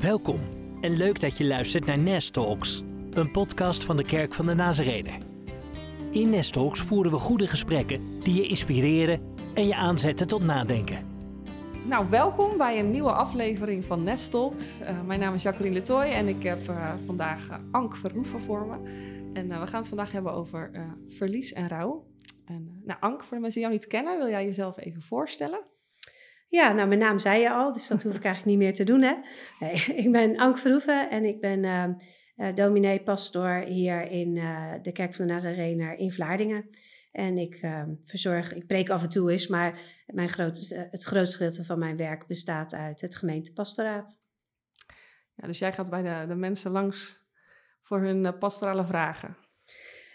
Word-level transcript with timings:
Welkom 0.00 0.40
en 0.80 0.96
leuk 0.96 1.20
dat 1.20 1.38
je 1.38 1.44
luistert 1.44 1.86
naar 1.86 1.98
Nest 1.98 2.32
Talks, 2.32 2.82
een 3.10 3.30
podcast 3.30 3.84
van 3.84 3.96
de 3.96 4.04
Kerk 4.04 4.34
van 4.34 4.46
de 4.46 4.54
Nazarene. 4.54 5.18
In 6.10 6.30
Nest 6.30 6.52
Talks 6.52 6.80
voeren 6.80 7.12
we 7.12 7.18
goede 7.18 7.46
gesprekken 7.46 8.20
die 8.22 8.34
je 8.34 8.46
inspireren 8.48 9.20
en 9.54 9.66
je 9.66 9.74
aanzetten 9.74 10.26
tot 10.26 10.42
nadenken. 10.42 11.06
Nou, 11.88 12.10
welkom 12.10 12.56
bij 12.56 12.78
een 12.78 12.90
nieuwe 12.90 13.12
aflevering 13.12 13.84
van 13.84 14.02
Nest 14.02 14.30
Talks. 14.30 14.80
Uh, 14.80 15.02
mijn 15.02 15.20
naam 15.20 15.34
is 15.34 15.42
Jacqueline 15.42 15.74
Letoy 15.74 16.04
en 16.04 16.28
ik 16.28 16.42
heb 16.42 16.68
uh, 16.68 16.92
vandaag 17.06 17.48
uh, 17.50 17.56
Ank 17.70 17.96
Verhoeven 17.96 18.40
voor 18.40 18.66
me. 18.66 18.76
En 19.32 19.48
we 19.48 19.66
gaan 19.66 19.80
het 19.80 19.88
vandaag 19.88 20.12
hebben 20.12 20.32
over 20.32 20.70
verlies 21.08 21.52
en 21.52 21.68
rouw. 21.68 22.06
En, 22.44 22.82
nou, 22.84 23.00
Ank, 23.00 23.24
voor 23.24 23.36
de 23.36 23.42
mensen 23.42 23.60
die 23.60 23.70
jou 23.70 23.72
niet 23.72 23.86
kennen, 23.86 24.18
wil 24.18 24.28
jij 24.28 24.44
jezelf 24.44 24.78
even 24.78 25.02
voorstellen? 25.02 25.60
Ja, 26.48 26.72
nou, 26.72 26.88
mijn 26.88 27.00
naam 27.00 27.18
zei 27.18 27.40
je 27.40 27.50
al, 27.50 27.72
dus 27.72 27.86
dat 27.86 28.02
hoef 28.02 28.16
ik 28.16 28.24
eigenlijk 28.30 28.56
niet 28.56 28.66
meer 28.66 28.74
te 28.74 28.84
doen, 28.84 29.02
hè. 29.02 29.14
Nee, 29.60 29.72
ik 30.04 30.12
ben 30.12 30.36
Ank 30.36 30.58
Verhoeven 30.58 31.10
en 31.10 31.24
ik 31.24 31.40
ben 31.40 31.64
uh, 32.36 32.54
dominee 32.54 33.02
pastor 33.02 33.64
hier 33.64 34.10
in 34.10 34.36
uh, 34.36 34.72
de 34.82 34.92
Kerk 34.92 35.14
van 35.14 35.26
de 35.26 35.32
Nazarener 35.32 35.94
in 35.94 36.12
Vlaardingen. 36.12 36.70
En 37.12 37.38
ik 37.38 37.62
uh, 37.62 37.82
verzorg, 38.04 38.54
ik 38.54 38.66
preek 38.66 38.90
af 38.90 39.02
en 39.02 39.08
toe 39.08 39.30
eens, 39.30 39.46
maar 39.46 39.80
mijn 40.06 40.28
grootste, 40.28 40.88
het 40.90 41.04
grootste 41.04 41.36
gedeelte 41.36 41.64
van 41.64 41.78
mijn 41.78 41.96
werk 41.96 42.26
bestaat 42.26 42.74
uit 42.74 43.00
het 43.00 43.16
gemeentepastoraat. 43.16 44.20
Ja, 45.34 45.46
dus 45.46 45.58
jij 45.58 45.72
gaat 45.72 45.90
bij 45.90 46.02
de, 46.02 46.24
de 46.28 46.34
mensen 46.34 46.70
langs 46.70 47.24
voor 47.80 48.00
hun 48.00 48.38
pastorale 48.38 48.86
vragen? 48.86 49.36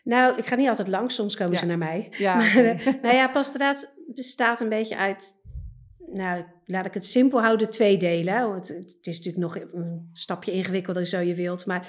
Nou, 0.03 0.37
ik 0.37 0.45
ga 0.45 0.55
niet 0.55 0.67
altijd 0.67 0.87
langs, 0.87 1.15
soms 1.15 1.35
komen 1.35 1.53
ja. 1.53 1.59
ze 1.59 1.65
naar 1.65 1.77
mij. 1.77 2.13
Ja. 2.17 2.35
Maar, 2.35 2.53
nou 3.01 3.15
ja, 3.15 3.27
pastoraat 3.27 3.95
bestaat 4.07 4.59
een 4.59 4.69
beetje 4.69 4.97
uit 4.97 5.40
nou, 6.13 6.43
laat 6.65 6.85
ik 6.85 6.93
het 6.93 7.05
simpel 7.05 7.41
houden, 7.41 7.69
twee 7.69 7.97
delen. 7.97 8.53
Het, 8.53 8.67
het, 8.67 8.97
is 9.01 9.17
natuurlijk 9.17 9.37
nog 9.37 9.55
een 9.55 10.09
stapje 10.13 10.51
ingewikkelder, 10.51 11.05
zo 11.05 11.19
je 11.19 11.35
wilt. 11.35 11.65
Maar 11.65 11.87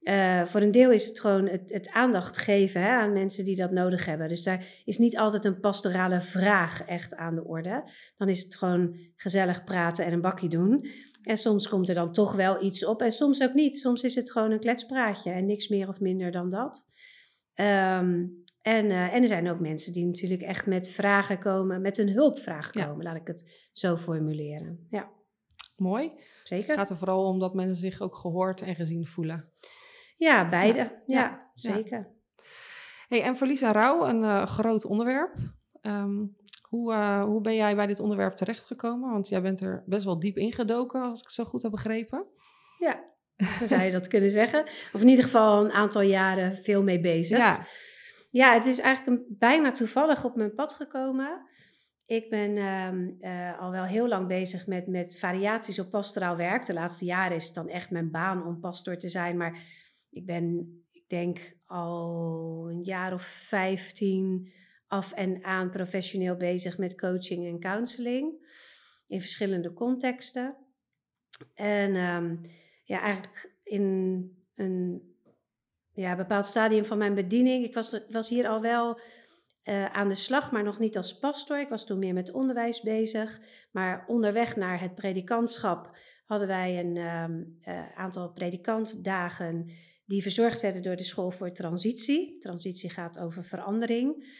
uh, 0.00 0.44
voor 0.44 0.60
een 0.60 0.70
deel 0.70 0.90
is 0.90 1.08
het 1.08 1.20
gewoon 1.20 1.48
het, 1.48 1.72
het 1.72 1.90
aandacht 1.90 2.38
geven 2.38 2.80
hè, 2.82 2.88
aan 2.88 3.12
mensen 3.12 3.44
die 3.44 3.56
dat 3.56 3.70
nodig 3.70 4.04
hebben. 4.04 4.28
Dus 4.28 4.42
daar 4.42 4.64
is 4.84 4.98
niet 4.98 5.18
altijd 5.18 5.44
een 5.44 5.60
pastorale 5.60 6.20
vraag 6.20 6.84
echt 6.84 7.14
aan 7.14 7.34
de 7.34 7.44
orde. 7.44 7.84
Dan 8.16 8.28
is 8.28 8.42
het 8.42 8.56
gewoon 8.56 8.96
gezellig 9.16 9.64
praten 9.64 10.04
en 10.04 10.12
een 10.12 10.20
bakje 10.20 10.48
doen. 10.48 10.86
En 11.22 11.36
soms 11.36 11.68
komt 11.68 11.88
er 11.88 11.94
dan 11.94 12.12
toch 12.12 12.34
wel 12.34 12.62
iets 12.62 12.84
op 12.84 13.02
en 13.02 13.12
soms 13.12 13.42
ook 13.42 13.54
niet. 13.54 13.78
Soms 13.78 14.02
is 14.02 14.14
het 14.14 14.32
gewoon 14.32 14.50
een 14.50 14.60
kletspraatje 14.60 15.30
en 15.30 15.46
niks 15.46 15.68
meer 15.68 15.88
of 15.88 16.00
minder 16.00 16.30
dan 16.30 16.48
dat. 16.48 16.86
Um, 17.54 18.44
en, 18.62 18.84
uh, 18.84 19.14
en 19.14 19.22
er 19.22 19.28
zijn 19.28 19.50
ook 19.50 19.60
mensen 19.60 19.92
die 19.92 20.06
natuurlijk 20.06 20.42
echt 20.42 20.66
met 20.66 20.88
vragen 20.88 21.38
komen, 21.38 21.80
met 21.80 21.98
een 21.98 22.10
hulpvraag 22.10 22.70
komen, 22.70 23.04
laat 23.04 23.16
ik 23.16 23.26
het 23.26 23.68
zo 23.72 23.96
formuleren. 23.96 24.86
Ja. 24.90 25.10
Mooi. 25.76 26.08
Zeker. 26.08 26.56
Dus 26.56 26.66
het 26.66 26.72
gaat 26.72 26.90
er 26.90 26.96
vooral 26.96 27.24
om 27.24 27.38
dat 27.38 27.54
mensen 27.54 27.76
zich 27.76 28.00
ook 28.00 28.14
gehoord 28.14 28.62
en 28.62 28.74
gezien 28.74 29.06
voelen. 29.06 29.52
Ja, 30.16 30.48
beide. 30.48 30.78
Ja, 30.78 31.00
ja 31.06 31.50
zeker. 31.54 32.08
Hey, 33.08 33.22
en 33.22 33.36
verlies 33.36 33.62
en 33.62 33.72
rouw, 33.72 34.08
een 34.08 34.22
uh, 34.22 34.46
groot 34.46 34.84
onderwerp. 34.84 35.36
Um, 35.82 36.36
hoe, 36.62 36.92
uh, 36.92 37.22
hoe 37.22 37.40
ben 37.40 37.54
jij 37.54 37.76
bij 37.76 37.86
dit 37.86 38.00
onderwerp 38.00 38.36
terechtgekomen? 38.36 39.10
Want 39.10 39.28
jij 39.28 39.42
bent 39.42 39.60
er 39.60 39.82
best 39.86 40.04
wel 40.04 40.18
diep 40.18 40.36
ingedoken, 40.36 41.02
als 41.02 41.18
ik 41.18 41.24
het 41.24 41.34
zo 41.34 41.44
goed 41.44 41.62
heb 41.62 41.70
begrepen. 41.70 42.26
Ja, 42.78 43.04
zou 43.66 43.82
je 43.82 43.90
dat 43.90 44.08
kunnen 44.08 44.30
zeggen. 44.30 44.64
Of 44.92 45.00
in 45.00 45.08
ieder 45.08 45.24
geval 45.24 45.64
een 45.64 45.70
aantal 45.70 46.02
jaren 46.02 46.56
veel 46.56 46.82
mee 46.82 47.00
bezig. 47.00 47.38
Ja. 47.38 47.64
Ja, 48.30 48.54
het 48.54 48.66
is 48.66 48.78
eigenlijk 48.78 49.18
een, 49.18 49.36
bijna 49.38 49.70
toevallig 49.70 50.24
op 50.24 50.36
mijn 50.36 50.54
pad 50.54 50.74
gekomen. 50.74 51.48
Ik 52.06 52.30
ben 52.30 52.56
uh, 53.20 53.60
al 53.60 53.70
wel 53.70 53.84
heel 53.84 54.08
lang 54.08 54.26
bezig 54.26 54.66
met, 54.66 54.86
met 54.86 55.18
variaties 55.18 55.78
op 55.78 55.90
pastoraal 55.90 56.36
werk. 56.36 56.66
De 56.66 56.72
laatste 56.72 57.04
jaren 57.04 57.36
is 57.36 57.44
het 57.44 57.54
dan 57.54 57.68
echt 57.68 57.90
mijn 57.90 58.10
baan 58.10 58.46
om 58.46 58.60
pastor 58.60 58.96
te 58.96 59.08
zijn. 59.08 59.36
Maar 59.36 59.58
ik 60.10 60.26
ben, 60.26 60.74
ik 60.90 61.08
denk, 61.08 61.58
al 61.66 62.66
een 62.70 62.82
jaar 62.82 63.12
of 63.12 63.22
vijftien 63.22 64.52
af 64.86 65.12
en 65.12 65.44
aan 65.44 65.70
professioneel 65.70 66.36
bezig 66.36 66.78
met 66.78 67.00
coaching 67.00 67.46
en 67.46 67.60
counseling. 67.60 68.48
In 69.06 69.20
verschillende 69.20 69.72
contexten. 69.72 70.56
En 71.54 71.96
um, 71.96 72.40
ja, 72.84 73.00
eigenlijk 73.00 73.54
in 73.62 73.82
een 74.54 75.09
ja, 76.00 76.16
bepaald 76.16 76.46
stadium 76.46 76.84
van 76.84 76.98
mijn 76.98 77.14
bediening. 77.14 77.64
Ik 77.64 77.74
was, 77.74 78.00
was 78.08 78.28
hier 78.28 78.48
al 78.48 78.60
wel 78.60 79.00
uh, 79.64 79.84
aan 79.84 80.08
de 80.08 80.14
slag, 80.14 80.52
maar 80.52 80.62
nog 80.62 80.78
niet 80.78 80.96
als 80.96 81.18
pastor. 81.18 81.60
Ik 81.60 81.68
was 81.68 81.86
toen 81.86 81.98
meer 81.98 82.14
met 82.14 82.32
onderwijs 82.32 82.80
bezig. 82.80 83.40
Maar 83.72 84.04
onderweg 84.06 84.56
naar 84.56 84.80
het 84.80 84.94
predikantschap 84.94 85.98
hadden 86.24 86.48
wij 86.48 86.78
een 86.78 86.96
um, 86.96 87.58
uh, 87.68 87.96
aantal 87.96 88.32
predikantdagen 88.32 89.66
die 90.04 90.22
verzorgd 90.22 90.60
werden 90.60 90.82
door 90.82 90.96
de 90.96 91.04
School 91.04 91.30
voor 91.30 91.52
Transitie. 91.52 92.38
Transitie 92.38 92.90
gaat 92.90 93.18
over 93.18 93.44
verandering. 93.44 94.38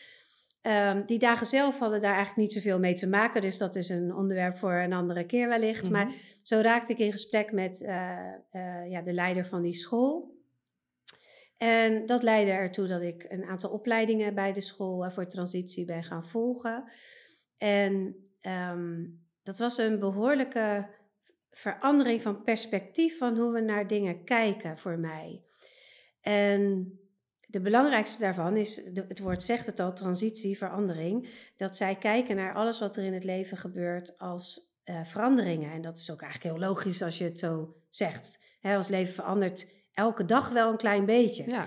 Um, 0.63 1.07
die 1.07 1.19
dagen 1.19 1.47
zelf 1.47 1.79
hadden 1.79 2.01
daar 2.01 2.15
eigenlijk 2.15 2.49
niet 2.49 2.53
zoveel 2.53 2.79
mee 2.79 2.95
te 2.95 3.09
maken, 3.09 3.41
dus 3.41 3.59
dat 3.59 3.77
is 3.77 3.89
een 3.89 4.15
onderwerp 4.15 4.59
voor 4.59 4.73
een 4.73 4.93
andere 4.93 5.27
keer 5.27 5.49
wellicht. 5.49 5.89
Mm 5.89 5.95
-hmm. 5.95 6.05
Maar 6.05 6.15
zo 6.43 6.61
raakte 6.61 6.93
ik 6.93 6.99
in 6.99 7.13
gesprek 7.13 7.53
met 7.53 7.81
uh, 7.81 7.89
ja, 8.91 9.03
de 9.03 9.13
leider 9.13 9.47
van 9.47 9.63
die 9.63 9.75
school. 9.75 10.39
En 11.61 12.07
dat 12.07 12.23
leidde 12.23 12.53
ertoe 12.53 12.87
dat 12.87 13.03
ik 13.03 13.27
een 13.29 13.45
aantal 13.45 13.71
opleidingen 13.71 14.35
bij 14.35 14.53
de 14.53 14.61
school 14.61 15.05
eh, 15.05 15.11
voor 15.11 15.27
transitie 15.27 15.85
ben 15.85 16.05
gaan 16.05 16.27
volgen. 16.27 16.93
En 17.57 18.17
um, 18.73 19.21
dat 19.43 19.59
was 19.59 19.79
een 19.79 19.99
behoorlijke 19.99 20.89
verandering 21.51 22.23
van 22.23 22.43
perspectief 22.43 23.19
van 23.19 23.39
hoe 23.39 23.53
we 23.53 23.61
naar 23.61 23.87
dingen 23.87 24.25
kijken 24.25 24.79
voor 24.79 24.99
mij. 24.99 25.45
En 26.21 26.93
de 27.47 27.61
belangrijkste 27.61 28.21
daarvan 28.21 28.57
is, 28.57 28.77
het 28.95 29.19
woord 29.19 29.43
zegt 29.43 29.67
het 29.67 29.81
al, 29.81 29.93
transitie, 29.93 30.59
verandering. 30.59 31.29
Dat 31.57 31.77
zij 31.77 31.97
kijken 31.97 32.37
naar 32.37 32.55
alles 32.55 32.81
wat 32.81 32.97
er 32.97 33.05
in 33.05 33.15
het 33.15 33.25
leven 33.25 33.57
gebeurt 33.57 34.19
als 34.19 34.75
uh, 34.85 35.05
veranderingen. 35.05 35.73
En 35.73 35.83
dat 35.83 35.99
is 35.99 36.11
ook 36.11 36.23
eigenlijk 36.23 36.55
heel 36.55 36.69
logisch 36.69 37.03
als 37.03 37.19
je 37.19 37.25
het 37.25 37.39
zo 37.39 37.77
zegt. 37.89 38.41
Als 38.63 38.89
leven 38.89 39.15
verandert 39.15 39.80
elke 39.93 40.25
dag 40.25 40.49
wel 40.49 40.71
een 40.71 40.77
klein 40.77 41.05
beetje. 41.05 41.45
Ja. 41.51 41.67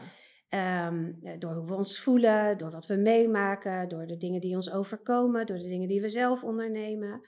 Um, 0.87 1.19
door 1.39 1.53
hoe 1.53 1.67
we 1.67 1.73
ons 1.73 1.99
voelen, 1.99 2.57
door 2.57 2.71
wat 2.71 2.85
we 2.85 2.95
meemaken, 2.95 3.89
door 3.89 4.05
de 4.05 4.17
dingen 4.17 4.41
die 4.41 4.55
ons 4.55 4.71
overkomen, 4.71 5.45
door 5.45 5.57
de 5.57 5.67
dingen 5.67 5.87
die 5.87 6.01
we 6.01 6.09
zelf 6.09 6.43
ondernemen. 6.43 7.21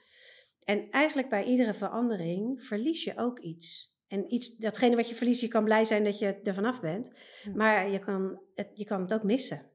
En 0.64 0.90
eigenlijk 0.90 1.28
bij 1.28 1.44
iedere 1.44 1.74
verandering 1.74 2.64
verlies 2.64 3.04
je 3.04 3.12
ook 3.16 3.38
iets. 3.38 3.94
En 4.08 4.34
iets, 4.34 4.56
datgene 4.56 4.96
wat 4.96 5.08
je 5.08 5.14
verliest, 5.14 5.40
je 5.40 5.48
kan 5.48 5.64
blij 5.64 5.84
zijn 5.84 6.04
dat 6.04 6.18
je 6.18 6.40
er 6.42 6.54
vanaf 6.54 6.80
bent. 6.80 7.12
Maar 7.54 7.90
je 7.90 7.98
kan, 7.98 8.40
het, 8.54 8.70
je 8.74 8.84
kan 8.84 9.00
het 9.00 9.14
ook 9.14 9.22
missen. 9.22 9.70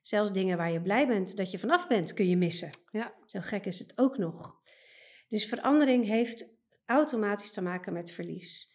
Zelfs 0.00 0.32
dingen 0.32 0.56
waar 0.56 0.72
je 0.72 0.82
blij 0.82 1.06
bent 1.06 1.36
dat 1.36 1.50
je 1.50 1.58
vanaf 1.58 1.88
bent, 1.88 2.12
kun 2.12 2.28
je 2.28 2.36
missen. 2.36 2.70
Ja. 2.90 3.14
Zo 3.26 3.40
gek 3.42 3.66
is 3.66 3.78
het 3.78 3.92
ook 3.96 4.18
nog. 4.18 4.56
Dus 5.28 5.46
verandering 5.46 6.06
heeft 6.06 6.52
automatisch 6.84 7.52
te 7.52 7.62
maken 7.62 7.92
met 7.92 8.10
verlies. 8.10 8.72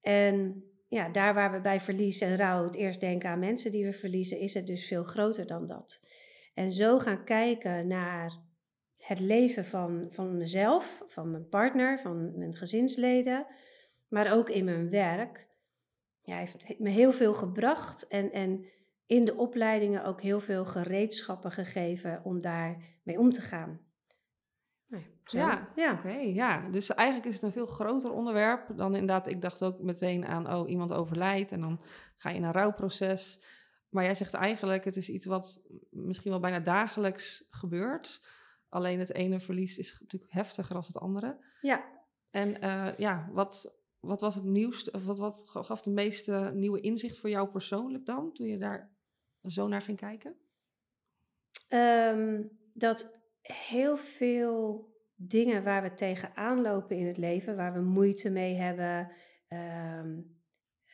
En 0.00 0.64
ja, 0.88 1.08
daar 1.08 1.34
waar 1.34 1.52
we 1.52 1.60
bij 1.60 1.80
verlies 1.80 2.20
en 2.20 2.36
rouw 2.36 2.64
het 2.64 2.76
eerst 2.76 3.00
denken 3.00 3.30
aan 3.30 3.38
mensen 3.38 3.70
die 3.70 3.84
we 3.84 3.92
verliezen, 3.92 4.38
is 4.38 4.54
het 4.54 4.66
dus 4.66 4.86
veel 4.86 5.04
groter 5.04 5.46
dan 5.46 5.66
dat. 5.66 6.00
En 6.54 6.72
zo 6.72 6.98
gaan 6.98 7.24
kijken 7.24 7.86
naar 7.86 8.44
het 8.96 9.20
leven 9.20 9.64
van, 9.64 10.06
van 10.10 10.36
mezelf, 10.36 11.02
van 11.06 11.30
mijn 11.30 11.48
partner, 11.48 11.98
van 11.98 12.38
mijn 12.38 12.54
gezinsleden, 12.54 13.46
maar 14.08 14.32
ook 14.32 14.50
in 14.50 14.64
mijn 14.64 14.90
werk. 14.90 15.48
Ja, 16.22 16.36
heeft 16.36 16.78
me 16.78 16.90
heel 16.90 17.12
veel 17.12 17.34
gebracht 17.34 18.06
en, 18.06 18.32
en 18.32 18.66
in 19.06 19.24
de 19.24 19.36
opleidingen 19.36 20.04
ook 20.04 20.22
heel 20.22 20.40
veel 20.40 20.64
gereedschappen 20.64 21.50
gegeven 21.50 22.20
om 22.24 22.42
daarmee 22.42 23.18
om 23.18 23.32
te 23.32 23.40
gaan. 23.40 23.85
Ja, 25.24 25.68
ja. 25.74 25.92
oké. 25.92 26.10
ja, 26.10 26.68
dus 26.70 26.94
eigenlijk 26.94 27.28
is 27.28 27.34
het 27.34 27.42
een 27.42 27.52
veel 27.52 27.66
groter 27.66 28.10
onderwerp 28.10 28.76
dan 28.76 28.92
inderdaad. 28.94 29.26
Ik 29.26 29.42
dacht 29.42 29.62
ook 29.62 29.82
meteen 29.82 30.26
aan, 30.26 30.52
oh, 30.52 30.68
iemand 30.68 30.92
overlijdt 30.92 31.52
en 31.52 31.60
dan 31.60 31.80
ga 32.16 32.28
je 32.28 32.36
in 32.36 32.42
een 32.42 32.52
rouwproces. 32.52 33.44
Maar 33.88 34.04
jij 34.04 34.14
zegt 34.14 34.34
eigenlijk, 34.34 34.84
het 34.84 34.96
is 34.96 35.08
iets 35.08 35.24
wat 35.24 35.62
misschien 35.90 36.30
wel 36.30 36.40
bijna 36.40 36.60
dagelijks 36.60 37.46
gebeurt. 37.50 38.28
Alleen 38.68 38.98
het 38.98 39.12
ene 39.12 39.40
verlies 39.40 39.78
is 39.78 39.98
natuurlijk 40.00 40.32
heftiger 40.32 40.72
dan 40.74 40.82
het 40.86 40.98
andere. 40.98 41.44
Ja. 41.60 41.84
En 42.30 42.64
uh, 42.64 42.96
ja, 42.96 43.28
wat, 43.32 43.78
wat 44.00 44.20
was 44.20 44.34
het 44.34 44.44
nieuwste, 44.44 44.90
of 44.90 45.04
wat, 45.04 45.18
wat 45.18 45.42
gaf 45.46 45.82
de 45.82 45.90
meeste 45.90 46.50
nieuwe 46.54 46.80
inzicht 46.80 47.18
voor 47.18 47.30
jou 47.30 47.50
persoonlijk 47.50 48.06
dan, 48.06 48.32
toen 48.32 48.46
je 48.46 48.58
daar 48.58 48.96
zo 49.42 49.68
naar 49.68 49.82
ging 49.82 49.98
kijken? 49.98 50.36
Um, 51.68 52.58
dat 52.72 53.16
heel 53.52 53.96
veel 53.96 54.88
dingen 55.14 55.62
waar 55.62 55.82
we 55.82 55.94
tegenaan 55.94 56.60
lopen 56.60 56.96
in 56.96 57.06
het 57.06 57.16
leven, 57.16 57.56
waar 57.56 57.72
we 57.72 57.80
moeite 57.80 58.30
mee 58.30 58.54
hebben, 58.54 59.12
um, 59.48 60.34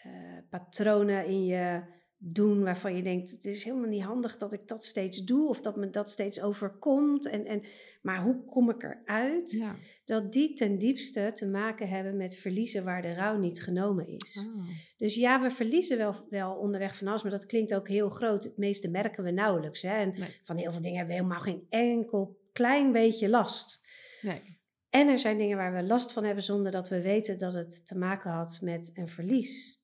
uh, 0.07 0.39
patronen 0.51 1.27
in 1.27 1.45
je 1.45 1.83
doen 2.25 2.63
waarvan 2.63 2.97
je 2.97 3.03
denkt, 3.03 3.31
het 3.31 3.45
is 3.45 3.65
helemaal 3.65 3.89
niet 3.89 4.03
handig 4.03 4.37
dat 4.37 4.53
ik 4.53 4.69
dat 4.69 4.85
steeds 4.85 5.25
doe 5.25 5.49
of 5.49 5.61
dat 5.61 5.77
me 5.77 5.91
dat 5.91 6.11
steeds 6.11 6.43
overkomt. 6.43 7.27
En, 7.27 7.47
en, 7.47 7.63
maar 8.03 8.23
hoe 8.23 8.45
kom 8.45 8.71
ik 8.71 8.83
eruit? 8.83 9.51
Ja. 9.51 9.77
Dat 10.05 10.33
die 10.33 10.53
ten 10.53 10.79
diepste 10.79 11.31
te 11.35 11.47
maken 11.47 11.89
hebben 11.89 12.17
met 12.17 12.37
verliezen 12.37 12.85
waar 12.85 13.03
de 13.03 13.15
rouw 13.15 13.39
niet 13.39 13.63
genomen 13.63 14.09
is. 14.09 14.49
Oh. 14.49 14.65
Dus 14.97 15.15
ja, 15.15 15.41
we 15.41 15.51
verliezen 15.51 15.99
wel, 15.99 16.15
wel 16.31 16.55
onderweg 16.55 16.97
van 16.97 17.09
alles, 17.09 17.23
maar 17.23 17.31
dat 17.31 17.47
klinkt 17.47 17.75
ook 17.75 17.89
heel 17.89 18.09
groot. 18.09 18.45
Het 18.45 18.57
meeste 18.57 18.91
merken 18.91 19.25
we 19.25 19.31
nauwelijks. 19.31 19.83
Hè? 19.83 19.95
En 19.95 20.15
van 20.45 20.57
heel 20.57 20.73
veel 20.73 20.83
dingen 20.83 20.99
hebben 20.99 21.17
we 21.17 21.23
helemaal 21.23 21.45
geen 21.45 21.67
enkel 21.69 22.41
klein 22.53 22.93
beetje 22.93 23.29
last. 23.29 23.87
Nee. 24.21 24.61
En 24.91 25.09
er 25.09 25.19
zijn 25.19 25.39
dingen 25.39 25.57
waar 25.57 25.75
we 25.75 25.83
last 25.83 26.13
van 26.13 26.25
hebben 26.25 26.45
zonder 26.45 26.73
dat 26.73 26.89
we 26.89 27.03
weten 27.03 27.39
dat 27.39 27.55
het 27.55 27.87
te 27.87 27.99
maken 27.99 28.31
had 28.31 28.59
met 28.63 28.91
een 28.95 29.09
verlies. 29.09 29.83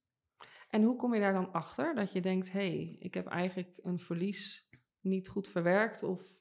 En 0.68 0.82
hoe 0.82 0.96
kom 0.96 1.14
je 1.14 1.20
daar 1.20 1.32
dan 1.32 1.52
achter? 1.52 1.94
Dat 1.94 2.12
je 2.12 2.20
denkt, 2.20 2.52
hé, 2.52 2.58
hey, 2.58 2.96
ik 3.00 3.14
heb 3.14 3.26
eigenlijk 3.26 3.78
een 3.82 3.98
verlies 3.98 4.68
niet 5.00 5.28
goed 5.28 5.48
verwerkt 5.48 6.02
of 6.02 6.38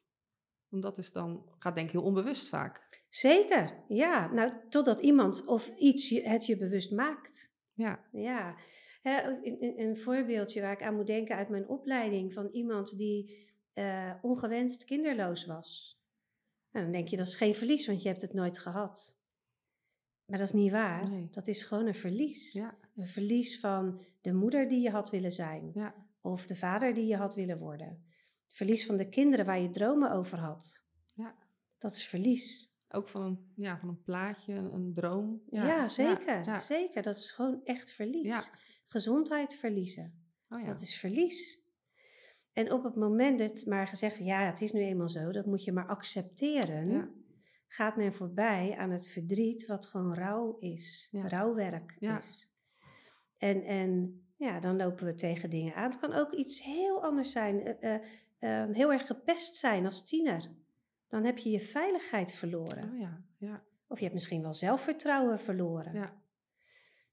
omdat 0.69 0.95
dat 0.95 1.05
is 1.05 1.11
dan, 1.11 1.45
gaat 1.59 1.75
denk 1.75 1.87
ik 1.87 1.93
heel 1.93 2.03
onbewust 2.03 2.49
vaak. 2.49 3.03
Zeker, 3.09 3.83
ja. 3.87 4.31
Nou, 4.31 4.51
totdat 4.69 4.99
iemand 4.99 5.45
of 5.45 5.77
iets 5.77 6.09
het 6.09 6.45
je 6.45 6.57
bewust 6.57 6.91
maakt. 6.91 7.55
Ja. 7.73 8.05
Ja. 8.11 8.55
een, 9.01 9.79
een, 9.79 9.97
voorbeeldje 9.97 10.61
waar 10.61 10.71
ik 10.71 10.83
aan 10.83 10.95
moet 10.95 11.07
denken 11.07 11.35
uit 11.35 11.49
mijn 11.49 11.67
opleiding 11.67 12.33
van 12.33 12.49
iemand 12.51 12.97
die 12.97 13.47
uh, 13.73 14.13
ongewenst 14.21 14.85
kinderloos 14.85 15.45
was. 15.45 16.01
Nou, 16.77 16.89
dan 16.89 16.99
denk 16.99 17.11
je, 17.11 17.17
dat 17.17 17.27
is 17.27 17.35
geen 17.35 17.55
verlies, 17.55 17.87
want 17.87 18.01
je 18.01 18.07
hebt 18.07 18.21
het 18.21 18.33
nooit 18.33 18.59
gehad. 18.59 19.19
Maar 20.25 20.37
dat 20.37 20.47
is 20.47 20.53
niet 20.53 20.71
waar. 20.71 21.09
Nee. 21.09 21.27
Dat 21.31 21.47
is 21.47 21.63
gewoon 21.63 21.87
een 21.87 21.95
verlies. 21.95 22.53
Ja. 22.53 22.77
Een 22.95 23.07
verlies 23.07 23.59
van 23.59 24.01
de 24.21 24.33
moeder 24.33 24.67
die 24.67 24.81
je 24.81 24.89
had 24.89 25.09
willen 25.09 25.31
zijn. 25.31 25.71
Ja. 25.73 25.95
Of 26.21 26.47
de 26.47 26.55
vader 26.55 26.93
die 26.93 27.05
je 27.05 27.15
had 27.15 27.35
willen 27.35 27.59
worden. 27.59 28.05
Het 28.43 28.55
verlies 28.55 28.85
van 28.85 28.97
de 28.97 29.09
kinderen 29.09 29.45
waar 29.45 29.59
je 29.59 29.69
dromen 29.69 30.11
over 30.11 30.39
had. 30.39 30.85
Ja. 31.15 31.35
Dat 31.77 31.91
is 31.91 32.05
verlies. 32.05 32.75
Ook 32.89 33.07
van 33.07 33.21
een, 33.21 33.51
ja, 33.55 33.79
van 33.79 33.89
een 33.89 34.03
plaatje, 34.03 34.53
een, 34.53 34.93
droom. 34.93 35.41
Ja, 35.49 35.65
ja 35.65 35.87
zeker. 35.87 36.61
Zeker. 36.61 37.01
Dat 37.01 37.15
is 37.15 37.31
gewoon 37.31 37.61
echt 37.63 37.91
verlies. 37.91 38.49
Gezondheid 38.85 39.55
verliezen. 39.55 40.25
Oh, 40.49 40.65
dat 40.65 40.81
is 40.81 40.95
verlies. 40.95 41.61
En 42.57 42.71
op 42.71 42.83
het 42.83 42.95
moment 42.95 43.39
dat 43.39 43.65
maar 43.65 43.87
gezegd 43.87 44.17
ja, 44.17 44.39
het 44.39 44.61
is 44.61 44.71
nu 44.71 44.81
eenmaal 44.81 45.09
zo, 45.09 45.31
dat 45.31 45.45
moet 45.45 45.63
je 45.63 45.71
maar 45.71 45.87
accepteren 45.87 47.11
gaat 47.67 47.95
men 47.95 48.13
voorbij 48.13 48.75
aan 48.77 48.89
het 48.89 49.07
verdriet 49.07 49.65
wat 49.65 49.85
gewoon 49.85 50.15
rouw 50.15 50.57
is, 50.59 51.09
rouwwerk 51.11 51.95
is. 51.99 52.49
En, 53.37 53.63
en 53.63 54.21
ja, 54.35 54.59
dan 54.59 54.75
lopen 54.75 55.05
we 55.05 55.13
tegen 55.13 55.49
dingen 55.49 55.75
aan. 55.75 55.89
Het 55.89 55.99
kan 55.99 56.13
ook 56.13 56.31
iets 56.31 56.63
heel 56.63 57.03
anders 57.03 57.31
zijn, 57.31 57.77
uh, 57.81 57.93
uh, 58.39 58.75
heel 58.75 58.91
erg 58.91 59.07
gepest 59.07 59.55
zijn 59.55 59.85
als 59.85 60.05
tiener. 60.05 60.49
Dan 61.07 61.23
heb 61.23 61.37
je 61.37 61.49
je 61.49 61.59
veiligheid 61.59 62.33
verloren. 62.33 62.91
Oh 62.91 62.99
ja, 62.99 63.21
ja. 63.37 63.63
Of 63.87 63.97
je 63.97 64.03
hebt 64.03 64.15
misschien 64.15 64.41
wel 64.41 64.53
zelfvertrouwen 64.53 65.39
verloren. 65.39 65.93
Ja. 65.93 66.21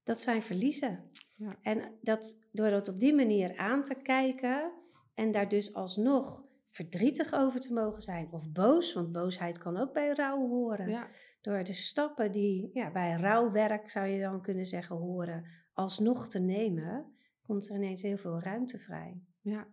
Dat 0.03 0.19
zijn 0.19 0.41
verliezen. 0.41 1.09
Ja. 1.35 1.55
En 1.61 1.81
dat, 2.01 2.39
door 2.51 2.69
dat 2.69 2.87
op 2.87 2.99
die 2.99 3.13
manier 3.13 3.57
aan 3.57 3.83
te 3.83 3.95
kijken 3.95 4.71
en 5.15 5.31
daar 5.31 5.49
dus 5.49 5.73
alsnog 5.73 6.45
verdrietig 6.69 7.33
over 7.33 7.59
te 7.59 7.73
mogen 7.73 8.01
zijn 8.01 8.31
of 8.31 8.51
boos, 8.51 8.93
want 8.93 9.11
boosheid 9.11 9.57
kan 9.57 9.77
ook 9.77 9.93
bij 9.93 10.13
rouw 10.13 10.47
horen. 10.47 10.89
Ja. 10.89 11.07
Door 11.41 11.63
de 11.63 11.73
stappen 11.73 12.31
die 12.31 12.69
ja, 12.73 12.91
bij 12.91 13.15
rouwwerk 13.15 13.89
zou 13.89 14.07
je 14.07 14.19
dan 14.21 14.41
kunnen 14.41 14.65
zeggen 14.65 14.95
horen, 14.95 15.45
alsnog 15.73 16.27
te 16.27 16.39
nemen, 16.39 17.15
komt 17.41 17.69
er 17.69 17.75
ineens 17.75 18.01
heel 18.01 18.17
veel 18.17 18.39
ruimte 18.39 18.77
vrij. 18.77 19.21
Ja, 19.41 19.67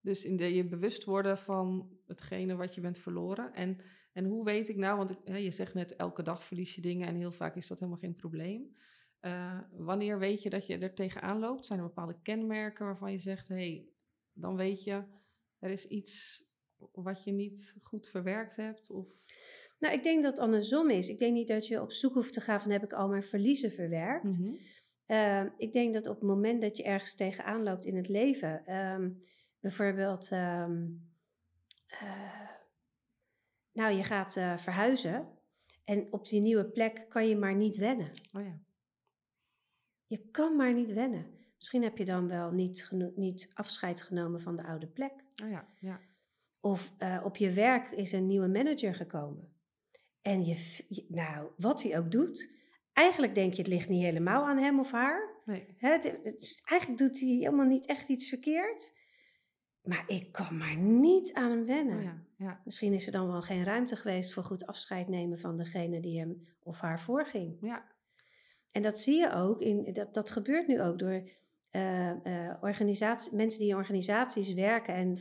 dus 0.00 0.24
in 0.24 0.36
de, 0.36 0.54
je 0.54 0.66
bewust 0.66 1.04
worden 1.04 1.38
van 1.38 1.90
hetgene 2.06 2.56
wat 2.56 2.74
je 2.74 2.80
bent 2.80 2.98
verloren. 2.98 3.52
En, 3.54 3.78
en 4.12 4.24
hoe 4.24 4.44
weet 4.44 4.68
ik 4.68 4.76
nou, 4.76 4.96
want 4.96 5.16
hè, 5.24 5.36
je 5.36 5.50
zegt 5.50 5.74
net 5.74 5.96
elke 5.96 6.22
dag 6.22 6.44
verlies 6.44 6.74
je 6.74 6.80
dingen 6.80 7.08
en 7.08 7.14
heel 7.14 7.32
vaak 7.32 7.56
is 7.56 7.66
dat 7.66 7.78
helemaal 7.78 8.00
geen 8.00 8.14
probleem. 8.14 8.74
Uh, 9.20 9.60
wanneer 9.70 10.18
weet 10.18 10.42
je 10.42 10.50
dat 10.50 10.66
je 10.66 10.78
er 10.78 10.94
tegenaan 10.94 11.38
loopt? 11.38 11.66
Zijn 11.66 11.78
er 11.78 11.84
bepaalde 11.84 12.20
kenmerken 12.22 12.86
waarvan 12.86 13.12
je 13.12 13.18
zegt, 13.18 13.48
hé, 13.48 13.54
hey, 13.54 13.88
dan 14.40 14.56
weet 14.56 14.84
je, 14.84 15.04
er 15.58 15.70
is 15.70 15.86
iets 15.86 16.44
wat 16.92 17.24
je 17.24 17.32
niet 17.32 17.76
goed 17.82 18.08
verwerkt 18.08 18.56
hebt? 18.56 18.90
Of... 18.90 19.08
Nou, 19.78 19.94
ik 19.94 20.02
denk 20.02 20.22
dat 20.22 20.32
het 20.32 20.40
andersom 20.40 20.90
is. 20.90 21.08
Ik 21.08 21.18
denk 21.18 21.32
niet 21.32 21.48
dat 21.48 21.66
je 21.66 21.80
op 21.80 21.92
zoek 21.92 22.14
hoeft 22.14 22.32
te 22.32 22.40
gaan 22.40 22.60
van 22.60 22.70
heb 22.70 22.84
ik 22.84 22.92
al 22.92 23.08
mijn 23.08 23.22
verliezen 23.22 23.70
verwerkt. 23.70 24.38
Mhm. 24.38 24.54
Ehm, 25.06 25.48
ik 25.56 25.72
denk 25.72 25.94
dat 25.94 26.06
op 26.06 26.14
het 26.14 26.28
moment 26.28 26.62
dat 26.62 26.76
je 26.76 26.82
ergens 26.82 27.14
tegenaan 27.14 27.62
loopt 27.62 27.84
in 27.84 27.96
het 27.96 28.08
leven, 28.08 28.66
ehm, 28.66 29.10
bijvoorbeeld, 29.60 30.30
ehm, 30.30 30.86
eh, 31.86 32.48
nou 33.72 33.94
je 33.94 34.04
gaat 34.04 34.36
uh, 34.36 34.56
verhuizen 34.56 35.28
en 35.84 36.12
op 36.12 36.28
die 36.28 36.40
nieuwe 36.40 36.64
plek 36.64 37.06
kan 37.08 37.28
je 37.28 37.36
maar 37.36 37.54
niet 37.54 37.76
wennen. 37.76 38.10
Oh 38.32 38.42
ja. 38.42 38.58
Je 40.06 40.28
kan 40.30 40.56
maar 40.56 40.74
niet 40.74 40.92
wennen. 40.92 41.39
Misschien 41.60 41.82
heb 41.82 41.98
je 41.98 42.04
dan 42.04 42.28
wel 42.28 42.50
niet, 42.50 42.90
niet 43.14 43.50
afscheid 43.54 44.02
genomen 44.02 44.40
van 44.40 44.56
de 44.56 44.64
oude 44.64 44.86
plek. 44.86 45.12
Oh 45.42 45.50
ja, 45.50 45.66
ja. 45.80 46.00
Of 46.60 46.92
uh, 46.98 47.20
op 47.24 47.36
je 47.36 47.50
werk 47.50 47.90
is 47.90 48.12
een 48.12 48.26
nieuwe 48.26 48.48
manager 48.48 48.94
gekomen. 48.94 49.52
En 50.22 50.44
je, 50.44 50.84
nou, 51.08 51.48
wat 51.56 51.82
hij 51.82 51.98
ook 51.98 52.10
doet, 52.10 52.50
eigenlijk 52.92 53.34
denk 53.34 53.52
je 53.52 53.62
het 53.62 53.70
ligt 53.70 53.88
niet 53.88 54.02
helemaal 54.02 54.46
aan 54.46 54.58
hem 54.58 54.78
of 54.78 54.90
haar. 54.90 55.42
Nee. 55.44 55.74
Het, 55.76 56.04
het, 56.22 56.62
eigenlijk 56.64 57.00
doet 57.00 57.20
hij 57.20 57.28
helemaal 57.28 57.66
niet 57.66 57.86
echt 57.86 58.08
iets 58.08 58.28
verkeerd. 58.28 58.92
Maar 59.82 60.04
ik 60.06 60.32
kan 60.32 60.56
maar 60.56 60.76
niet 60.76 61.32
aan 61.32 61.50
hem 61.50 61.66
wennen. 61.66 61.96
Oh 61.96 62.02
ja, 62.02 62.22
ja. 62.36 62.60
Misschien 62.64 62.92
is 62.92 63.06
er 63.06 63.12
dan 63.12 63.26
wel 63.26 63.42
geen 63.42 63.64
ruimte 63.64 63.96
geweest 63.96 64.32
voor 64.32 64.44
goed 64.44 64.66
afscheid 64.66 65.08
nemen 65.08 65.38
van 65.38 65.56
degene 65.56 66.00
die 66.00 66.18
hem 66.18 66.48
of 66.62 66.80
haar 66.80 67.00
voorging. 67.00 67.58
Ja. 67.60 67.84
En 68.70 68.82
dat 68.82 68.98
zie 68.98 69.18
je 69.18 69.32
ook, 69.32 69.60
in, 69.60 69.92
dat, 69.92 70.14
dat 70.14 70.30
gebeurt 70.30 70.66
nu 70.66 70.82
ook 70.82 70.98
door 70.98 71.28
uh, 71.72 72.52
organisatie, 72.60 73.36
mensen 73.36 73.60
die 73.60 73.68
in 73.68 73.76
organisaties 73.76 74.52
werken 74.52 74.94
en 74.94 75.18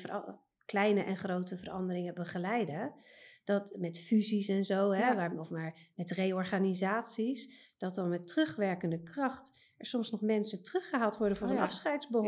kleine 0.66 1.04
en 1.04 1.18
grote 1.18 1.58
veranderingen 1.58 2.14
begeleiden. 2.14 2.94
Dat 3.44 3.76
met 3.78 4.00
fusies 4.00 4.48
en 4.48 4.64
zo, 4.64 4.92
hè, 4.92 5.16
waar, 5.16 5.40
of 5.40 5.50
maar 5.50 5.92
met 5.96 6.12
reorganisaties, 6.12 7.72
dat 7.78 7.96
dan 7.96 8.10
met 8.10 8.28
terugwerkende 8.28 9.04
kracht 9.04 9.58
er 9.78 9.86
soms 9.86 10.12
nog 10.12 10.22
mensen 10.22 10.64
teruggehaald 10.64 11.18
worden 11.18 11.38
voor 11.38 11.48
oh, 11.48 11.54
een. 11.54 11.60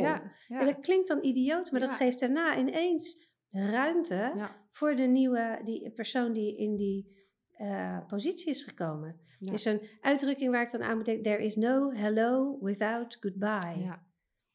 Ja, 0.01 0.31
ja. 0.47 0.65
dat 0.65 0.79
klinkt 0.79 1.07
dan 1.07 1.23
idioot, 1.23 1.71
maar 1.71 1.79
dat 1.79 1.93
geeft 1.93 2.19
daarna 2.19 2.57
ineens 2.57 3.29
ruimte 3.51 4.49
voor 4.71 4.95
de 4.95 5.03
nieuwe 5.03 5.61
die 5.63 5.91
persoon 5.91 6.33
die 6.33 6.57
in 6.57 6.75
die 6.75 7.19
uh, 7.57 8.05
positie 8.07 8.49
is 8.49 8.63
gekomen. 8.63 9.19
Is 9.39 9.65
een 9.65 9.81
uitdrukking 10.01 10.51
waar 10.51 10.61
ik 10.61 10.71
dan 10.71 10.83
aan 10.83 10.95
moet 10.95 11.05
denken: 11.05 11.23
There 11.23 11.43
is 11.43 11.55
no 11.55 11.91
hello 11.91 12.57
without 12.61 13.17
goodbye. 13.19 13.99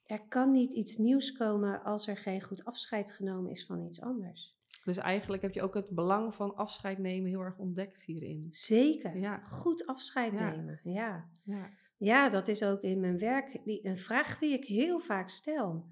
Er 0.06 0.26
kan 0.28 0.50
niet 0.50 0.72
iets 0.72 0.96
nieuws 0.96 1.32
komen 1.32 1.82
als 1.82 2.06
er 2.06 2.16
geen 2.16 2.42
goed 2.42 2.64
afscheid 2.64 3.12
genomen 3.12 3.50
is 3.50 3.66
van 3.66 3.86
iets 3.86 4.00
anders. 4.00 4.56
Dus 4.84 4.96
eigenlijk 4.96 5.42
heb 5.42 5.52
je 5.52 5.62
ook 5.62 5.74
het 5.74 5.90
belang 5.90 6.34
van 6.34 6.54
afscheid 6.54 6.98
nemen 6.98 7.30
heel 7.30 7.40
erg 7.40 7.58
ontdekt 7.58 8.02
hierin. 8.02 8.46
Zeker. 8.50 9.18
Ja. 9.18 9.40
Goed 9.44 9.86
afscheid 9.86 10.32
nemen. 10.32 10.80
Ja. 10.84 11.30
ja. 11.44 11.70
Ja. 11.98 12.28
dat 12.28 12.48
is 12.48 12.62
ook 12.62 12.82
in 12.82 13.00
mijn 13.00 13.18
werk 13.18 13.60
die, 13.64 13.86
een 13.86 13.96
vraag 13.96 14.38
die 14.38 14.52
ik 14.52 14.64
heel 14.64 15.00
vaak 15.00 15.28
stel. 15.28 15.86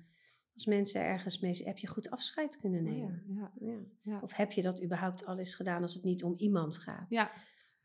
Als 0.54 0.66
mensen 0.66 1.04
ergens 1.04 1.40
mee 1.40 1.60
heb 1.64 1.78
je 1.78 1.86
goed 1.86 2.10
afscheid 2.10 2.58
kunnen 2.58 2.80
oh 2.80 2.90
nemen? 2.90 3.24
ja, 3.26 3.78
ja. 4.02 4.20
Of 4.20 4.32
heb 4.32 4.52
je 4.52 4.62
dat 4.62 4.82
überhaupt 4.82 5.26
al 5.26 5.38
eens 5.38 5.54
gedaan 5.54 5.82
als 5.82 5.94
het 5.94 6.04
niet 6.04 6.24
om 6.24 6.34
iemand 6.36 6.78
gaat? 6.78 7.06
Ja. 7.08 7.32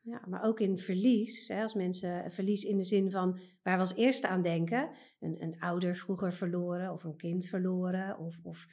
Ja, 0.10 0.22
maar 0.28 0.44
ook 0.44 0.60
in 0.60 0.78
verlies, 0.78 1.48
hè, 1.48 1.62
als 1.62 1.74
mensen 1.74 2.32
verlies 2.32 2.64
in 2.64 2.78
de 2.78 2.84
zin 2.84 3.12
van 3.12 3.40
waar 3.64 3.74
we 3.74 3.80
als 3.80 3.96
eerste 3.96 4.28
aan 4.28 4.42
denken, 4.42 4.90
een, 5.20 5.44
een 5.44 5.60
ouder 5.60 5.96
vroeger 5.96 6.34
verloren 6.34 6.94
of 6.94 7.04
een 7.04 7.16
kind 7.16 7.46
verloren 7.46 8.18
of, 8.18 8.40
of 8.44 8.68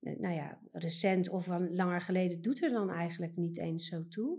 eh, 0.00 0.18
nou 0.18 0.34
ja, 0.34 0.58
recent 0.72 1.28
of 1.28 1.46
langer 1.46 2.00
geleden 2.00 2.42
doet 2.42 2.62
er 2.62 2.70
dan 2.70 2.90
eigenlijk 2.90 3.36
niet 3.36 3.58
eens 3.58 3.86
zo 3.86 4.08
toe. 4.08 4.38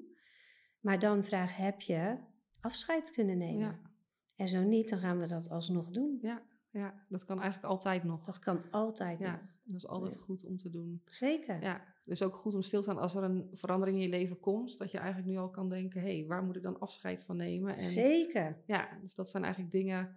Maar 0.80 1.00
dan 1.00 1.26
vraag, 1.26 1.56
heb 1.56 1.82
je 1.82 2.18
afscheid 2.60 3.12
kunnen 3.12 3.38
nemen? 3.38 3.60
Ja. 3.60 3.80
En 4.36 4.48
zo 4.48 4.64
niet, 4.64 4.90
dan 4.90 5.00
gaan 5.00 5.20
we 5.20 5.28
dat 5.28 5.50
alsnog 5.50 5.90
doen. 5.90 6.18
Ja, 6.22 6.44
ja, 6.70 7.06
dat 7.10 7.26
kan 7.26 7.42
eigenlijk 7.42 7.72
altijd 7.72 8.04
nog. 8.04 8.24
Dat 8.24 8.40
kan 8.40 8.72
altijd 8.72 9.20
ja, 9.20 9.32
nog. 9.32 9.42
Dat 9.64 9.76
is 9.76 9.88
altijd 9.88 10.18
goed 10.18 10.46
om 10.46 10.58
te 10.58 10.70
doen. 10.70 11.02
Zeker. 11.06 11.62
Ja, 11.62 11.93
dus 12.06 12.22
ook 12.22 12.36
goed 12.36 12.54
om 12.54 12.62
stil 12.62 12.80
te 12.80 12.86
staan 12.86 13.02
als 13.02 13.16
er 13.16 13.24
een 13.24 13.50
verandering 13.54 13.98
in 13.98 14.04
je 14.04 14.10
leven 14.10 14.40
komt. 14.40 14.78
Dat 14.78 14.92
je 14.92 14.98
eigenlijk 14.98 15.28
nu 15.28 15.38
al 15.38 15.50
kan 15.50 15.70
denken, 15.70 16.02
hé, 16.02 16.18
hey, 16.18 16.28
waar 16.28 16.44
moet 16.44 16.56
ik 16.56 16.64
dan 16.64 16.80
afscheid 16.80 17.24
van 17.24 17.38
nemen? 17.38 17.74
En, 17.76 17.92
Zeker. 17.92 18.62
Ja, 18.66 18.90
dus 19.02 19.16
dat 19.16 19.30
zijn 19.30 19.44
eigenlijk 19.44 19.74
dingen 19.74 20.16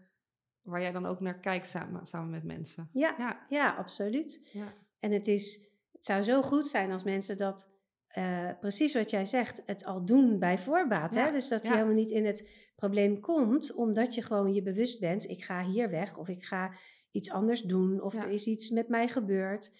waar 0.62 0.80
jij 0.80 0.92
dan 0.92 1.06
ook 1.06 1.20
naar 1.20 1.38
kijkt 1.38 1.66
samen, 1.66 2.06
samen 2.06 2.30
met 2.30 2.44
mensen. 2.44 2.88
Ja, 2.92 3.14
ja. 3.18 3.46
ja 3.48 3.74
absoluut. 3.74 4.50
Ja. 4.52 4.72
En 5.00 5.12
het, 5.12 5.26
is, 5.26 5.68
het 5.92 6.04
zou 6.04 6.22
zo 6.22 6.42
goed 6.42 6.66
zijn 6.66 6.90
als 6.90 7.04
mensen 7.04 7.36
dat 7.36 7.74
uh, 8.18 8.50
precies 8.60 8.94
wat 8.94 9.10
jij 9.10 9.24
zegt, 9.24 9.62
het 9.66 9.84
al 9.84 10.04
doen 10.04 10.38
bij 10.38 10.58
voorbaat. 10.58 11.14
hè? 11.14 11.32
Dus 11.32 11.48
dat 11.48 11.62
je 11.62 11.68
helemaal 11.68 11.94
niet 11.94 12.10
in 12.10 12.26
het 12.26 12.50
probleem 12.76 13.20
komt, 13.20 13.74
omdat 13.74 14.14
je 14.14 14.22
gewoon 14.22 14.54
je 14.54 14.62
bewust 14.62 15.00
bent, 15.00 15.28
ik 15.28 15.44
ga 15.44 15.64
hier 15.64 15.90
weg 15.90 16.18
of 16.18 16.28
ik 16.28 16.44
ga 16.44 16.72
iets 17.10 17.30
anders 17.30 17.62
doen 17.62 18.00
of 18.02 18.14
er 18.14 18.30
is 18.30 18.46
iets 18.46 18.70
met 18.70 18.88
mij 18.88 19.08
gebeurd 19.08 19.72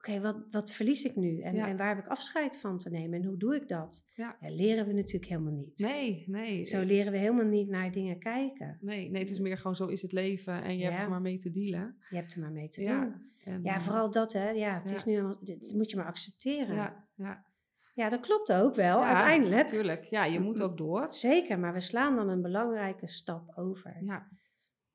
oké, 0.00 0.20
wat, 0.20 0.36
wat 0.50 0.72
verlies 0.72 1.04
ik 1.04 1.16
nu? 1.16 1.40
En, 1.40 1.56
en, 1.56 1.76
waar 1.76 1.96
heb 1.96 2.04
ik 2.04 2.10
afscheid 2.10 2.58
van 2.58 2.78
te 2.78 2.90
nemen? 2.90 3.18
En 3.18 3.26
hoe 3.26 3.36
doe 3.36 3.54
ik 3.54 3.68
dat? 3.68 4.04
Ja. 4.14 4.36
leren 4.40 4.86
we 4.86 4.92
natuurlijk 4.92 5.30
helemaal 5.30 5.52
niet. 5.52 5.78
Nee, 5.78 6.24
nee. 6.26 6.64
Zo 6.64 6.82
leren 6.82 7.12
we 7.12 7.18
helemaal 7.18 7.44
niet 7.44 7.68
naar 7.68 7.92
dingen 7.92 8.18
kijken. 8.18 8.78
Nee, 8.80 9.10
nee 9.10 9.20
het 9.20 9.30
is 9.30 9.38
meer 9.38 9.56
gewoon 9.56 9.76
zo 9.76 9.86
is 9.86 10.02
het 10.02 10.12
leven 10.12 10.62
en 10.62 10.78
je 10.78 10.84
hebt 10.84 11.02
er 11.02 11.08
maar 11.08 11.20
mee 11.20 11.38
te 11.38 11.50
dealen. 11.50 11.96
Je 12.10 12.16
hebt 12.16 12.34
er 12.34 12.40
maar 12.40 12.52
mee 12.52 12.68
te 12.68 12.84
doen. 12.84 13.28
En, 13.44 13.62
ja, 13.62 13.80
vooral 13.80 14.10
dat, 14.10 14.32
hè. 14.32 14.50
Ja, 14.50 14.80
het 14.80 14.92
is 14.92 15.04
nu 15.04 15.12
helemaal, 15.12 15.38
dat 15.40 15.72
moet 15.74 15.90
je 15.90 15.96
maar 15.96 16.06
accepteren. 16.06 16.74
Ja, 16.74 17.08
ja. 17.14 17.48
Ja, 17.94 18.08
dat 18.08 18.20
klopt 18.20 18.52
ook 18.52 18.74
wel, 18.74 19.04
uiteindelijk. 19.04 19.56
Natuurlijk, 19.56 20.04
ja, 20.04 20.24
je 20.24 20.40
moet 20.40 20.62
ook 20.62 20.76
door. 20.76 21.12
Zeker, 21.12 21.58
maar 21.58 21.72
we 21.72 21.80
slaan 21.80 22.16
dan 22.16 22.28
een 22.28 22.42
belangrijke 22.42 23.06
stap 23.06 23.52
over. 23.56 23.96
Ja. 24.04 24.28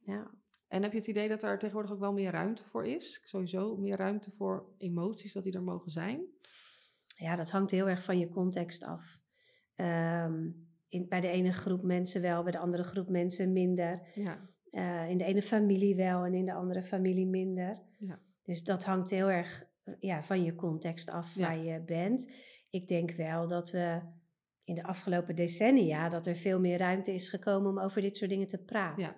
ja. 0.06 0.32
En 0.68 0.82
heb 0.82 0.92
je 0.92 0.98
het 0.98 1.08
idee 1.08 1.28
dat 1.28 1.44
er 1.44 1.58
tegenwoordig 1.58 1.92
ook 1.92 2.00
wel 2.00 2.14
meer 2.14 2.32
ruimte 2.32 2.64
voor 2.64 2.86
is? 2.86 3.22
Sowieso 3.24 3.78
meer 3.78 3.98
ruimte 3.98 4.32
voor 4.32 4.74
emoties, 4.78 5.34
dat 5.34 5.44
die 5.44 5.54
er 5.54 5.64
mogen 5.64 5.92
zijn? 5.92 6.26
Ja, 7.18 7.36
dat 7.36 7.52
hangt 7.52 7.72
heel 7.72 7.90
erg 7.90 8.04
van 8.04 8.20
je 8.20 8.30
context 8.30 8.84
af. 8.84 9.20
Ehm, 9.76 10.52
in, 10.88 11.08
bij 11.08 11.22
de 11.22 11.28
ene 11.28 11.54
groep 11.54 11.84
mensen 11.84 12.22
wel, 12.22 12.44
bij 12.44 12.52
de 12.52 12.58
andere 12.58 12.84
groep 12.84 13.10
mensen 13.10 13.54
minder. 13.54 14.08
Ja. 14.14 14.50
Eh, 14.70 15.10
in 15.10 15.18
de 15.18 15.24
ene 15.24 15.42
familie 15.42 15.96
wel 15.96 16.26
en 16.26 16.34
in 16.34 16.46
de 16.46 16.54
andere 16.54 16.84
familie 16.84 17.28
minder. 17.28 17.82
Ja. 17.98 18.20
Dus 18.44 18.64
dat 18.64 18.84
hangt 18.84 19.10
heel 19.10 19.30
erg 19.30 19.64
ja, 20.00 20.22
van 20.22 20.44
je 20.44 20.56
context 20.56 21.10
af 21.10 21.36
waar 21.36 21.58
je 21.58 21.84
bent. 21.84 22.34
Ik 22.70 22.88
denk 22.88 23.12
wel 23.12 23.48
dat 23.48 23.72
we 23.72 24.02
in 24.64 24.76
de 24.76 24.84
afgelopen 24.84 25.36
decennia 25.36 26.10
dat 26.10 26.28
er 26.28 26.36
veel 26.36 26.60
meer 26.60 26.78
ruimte 26.78 27.14
is 27.14 27.30
gekomen 27.30 27.70
om 27.70 27.80
over 27.80 28.02
dit 28.02 28.18
soort 28.18 28.30
dingen 28.30 28.48
te 28.48 28.64
praten. 28.64 29.16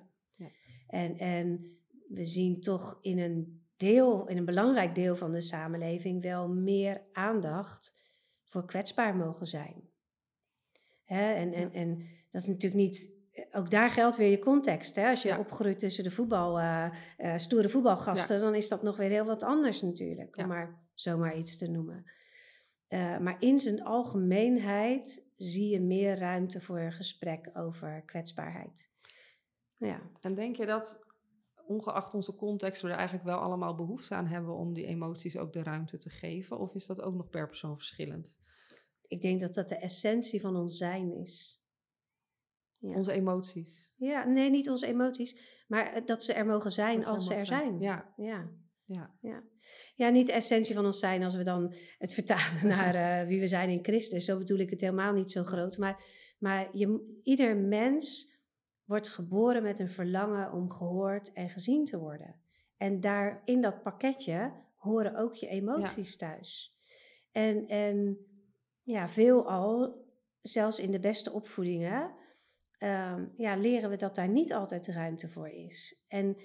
En, 0.88 1.18
en 1.18 1.78
we 2.08 2.26
zien 2.26 2.62
toch 2.62 2.98
in 3.02 3.20
een 3.20 3.62
deel, 3.78 4.28
in 4.28 4.38
een 4.38 4.46
belangrijk 4.46 4.96
deel 4.96 5.16
van 5.16 5.32
de 5.32 5.42
samenleving 5.42 6.22
wel 6.22 6.50
meer 6.50 7.02
aandacht 7.14 7.96
voor 8.44 8.66
kwetsbaar 8.66 9.16
mogen 9.16 9.48
zijn. 9.48 9.90
Hè? 11.04 11.34
En, 11.34 11.54
en, 11.54 11.74
en 11.74 12.08
dat 12.30 12.42
is 12.42 12.48
natuurlijk 12.48 12.82
niet. 12.82 13.16
Ook 13.52 13.72
daar 13.72 13.90
geldt 13.90 14.16
weer 14.16 14.30
je 14.30 14.40
context. 14.40 14.96
Hè? 14.96 15.10
Als 15.10 15.22
je 15.22 15.38
opgroeit 15.38 15.80
tussen 15.80 16.04
de 16.04 16.12
voetbal, 16.12 16.60
uh, 16.60 16.86
uh, 17.18 17.38
stoere 17.38 17.70
voetbalgasten, 17.70 18.40
dan 18.40 18.56
is 18.56 18.68
dat 18.68 18.84
nog 18.84 18.98
weer 18.98 19.10
heel 19.10 19.26
wat 19.26 19.44
anders 19.44 19.82
natuurlijk. 19.82 20.38
Om 20.38 20.48
maar 20.48 20.80
zomaar 20.94 21.38
iets 21.38 21.58
te 21.58 21.68
noemen. 21.68 22.06
Uh, 22.90 23.18
maar 23.18 23.36
in 23.40 23.60
zijn 23.60 23.84
algemeenheid 23.84 25.28
zie 25.36 25.70
je 25.70 25.82
meer 25.82 26.18
ruimte 26.18 26.62
voor 26.62 26.92
gesprek 26.92 27.50
over 27.54 28.04
kwetsbaarheid. 28.06 28.90
Ja. 29.78 30.02
En 30.22 30.36
denk 30.36 30.56
je 30.56 30.66
dat, 30.66 31.06
ongeacht 31.66 32.14
onze 32.14 32.36
context, 32.36 32.82
we 32.82 32.88
er 32.88 32.96
eigenlijk 32.96 33.26
wel 33.26 33.38
allemaal 33.38 33.76
behoefte 33.76 34.16
aan 34.16 34.28
hebben 34.28 34.56
om 34.56 34.74
die 34.74 34.86
emoties 34.86 35.38
ook 35.38 35.54
de 35.54 35.64
ruimte 35.64 35.98
te 35.98 36.10
geven? 36.10 36.60
Of 36.60 36.76
is 36.76 36.86
dat 36.86 37.02
ook 37.02 37.16
nog 37.16 37.30
per 37.30 37.48
persoon 37.48 37.76
verschillend? 37.76 38.40
Ik 39.08 39.22
denk 39.22 39.40
dat 39.40 39.54
dat 39.54 39.70
de 39.70 39.78
essentie 39.78 40.42
van 40.42 40.56
ons 40.56 40.78
zijn 40.78 41.14
is. 41.14 41.62
Ja. 42.80 42.96
Onze 42.96 43.12
emoties. 43.12 43.94
Ja, 43.98 44.24
nee, 44.24 44.50
niet 44.50 44.70
onze 44.70 44.88
emoties, 44.88 45.64
maar 45.68 46.06
dat 46.06 46.24
ze 46.24 46.34
er 46.34 46.46
mogen 46.46 46.72
zijn 46.72 47.06
als 47.06 47.26
ze 47.26 47.34
er 47.34 47.46
zijn. 47.46 47.80
Ja. 47.80 48.14
ja. 48.18 48.50
Ja. 48.88 49.18
Ja. 49.22 49.44
ja, 49.96 50.10
niet 50.10 50.28
de 50.28 50.34
essentie 50.34 50.76
van 50.76 50.86
ons 50.86 51.00
zijn 51.00 51.24
als 51.24 51.36
we 51.36 51.44
dan 51.44 51.74
het 51.98 52.14
vertalen 52.14 52.68
naar 52.78 53.22
uh, 53.22 53.28
wie 53.28 53.40
we 53.40 53.48
zijn 53.48 53.70
in 53.70 53.84
Christus. 53.84 54.26
Zo 54.26 54.38
bedoel 54.38 54.58
ik 54.58 54.70
het 54.70 54.82
helemaal 54.82 55.14
niet 55.14 55.32
zo 55.32 55.44
groot. 55.44 55.78
Maar, 55.78 56.04
maar 56.40 56.78
je, 56.78 57.20
ieder 57.24 57.58
mens 57.58 58.37
wordt 58.88 59.10
geboren 59.10 59.64
met 59.64 59.80
een 59.80 59.90
verlangen 59.90 60.52
om 60.52 60.72
gehoord 60.72 61.34
en 61.34 61.50
gezien 61.50 61.86
te 61.86 62.00
worden. 62.00 62.36
En 62.78 63.00
daar 63.00 63.42
in 63.46 63.62
dat 63.62 63.84
pakketje 63.84 64.52
horen 64.76 65.16
ook 65.16 65.34
je 65.34 65.48
emoties 65.48 66.18
thuis. 66.18 66.78
En, 67.32 67.68
en 67.68 68.18
ja, 68.84 69.08
veelal, 69.08 70.06
zelfs 70.42 70.80
in 70.80 70.92
de 70.92 71.00
beste 71.00 71.32
opvoedingen, 71.32 72.12
ehm, 72.78 73.26
ja, 73.38 73.56
leren 73.56 73.90
we 73.90 73.98
dat 73.98 74.16
daar 74.16 74.30
niet 74.30 74.54
altijd 74.54 74.88
ruimte 74.88 75.30
voor 75.30 75.50
is. 75.50 76.06
En 76.08 76.38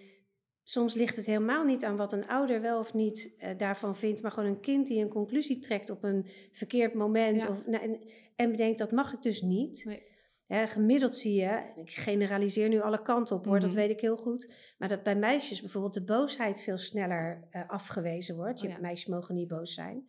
soms 0.62 0.94
ligt 0.94 1.16
het 1.16 1.26
helemaal 1.26 1.64
niet 1.64 1.84
aan 1.84 1.96
wat 1.96 2.12
een 2.12 2.28
ouder 2.28 2.60
wel 2.60 2.78
of 2.78 2.94
niet 2.94 3.34
uh, 3.38 3.48
daarvan 3.56 3.96
vindt, 3.96 4.22
maar 4.22 4.30
gewoon 4.30 4.48
een 4.48 4.60
kind 4.60 4.86
die 4.86 5.02
een 5.02 5.08
conclusie 5.08 5.58
trekt 5.58 5.90
op 5.90 6.04
een 6.04 6.26
verkeerd 6.52 6.94
moment. 6.94 7.48
Of, 7.48 7.66
nou, 7.66 7.82
en, 7.82 8.00
en 8.36 8.50
bedenkt, 8.50 8.78
dat 8.78 8.92
mag 8.92 9.12
ik 9.12 9.22
dus 9.22 9.42
niet. 9.42 9.84
Nee 9.84 10.10
gemiddeld 10.52 11.16
zie 11.16 11.34
je, 11.34 11.72
ik 11.74 11.90
generaliseer 11.90 12.68
nu 12.68 12.80
alle 12.80 13.02
kanten 13.02 13.36
op 13.36 13.44
hoor, 13.44 13.60
dat 13.60 13.70
mhm. 13.70 13.78
weet 13.78 13.90
ik 13.90 14.00
heel 14.00 14.16
goed. 14.16 14.54
Maar 14.78 14.88
dat 14.88 15.02
bij 15.02 15.16
meisjes 15.16 15.60
bijvoorbeeld 15.60 15.94
de 15.94 16.04
boosheid 16.04 16.62
veel 16.62 16.78
sneller 16.78 17.48
uh, 17.50 17.62
afgewezen 17.68 18.36
wordt. 18.36 18.60
Je, 18.60 18.68
oh 18.68 18.78
Meisjes 18.78 19.08
mogen 19.08 19.34
niet 19.34 19.48
boos 19.48 19.74
zijn. 19.74 20.06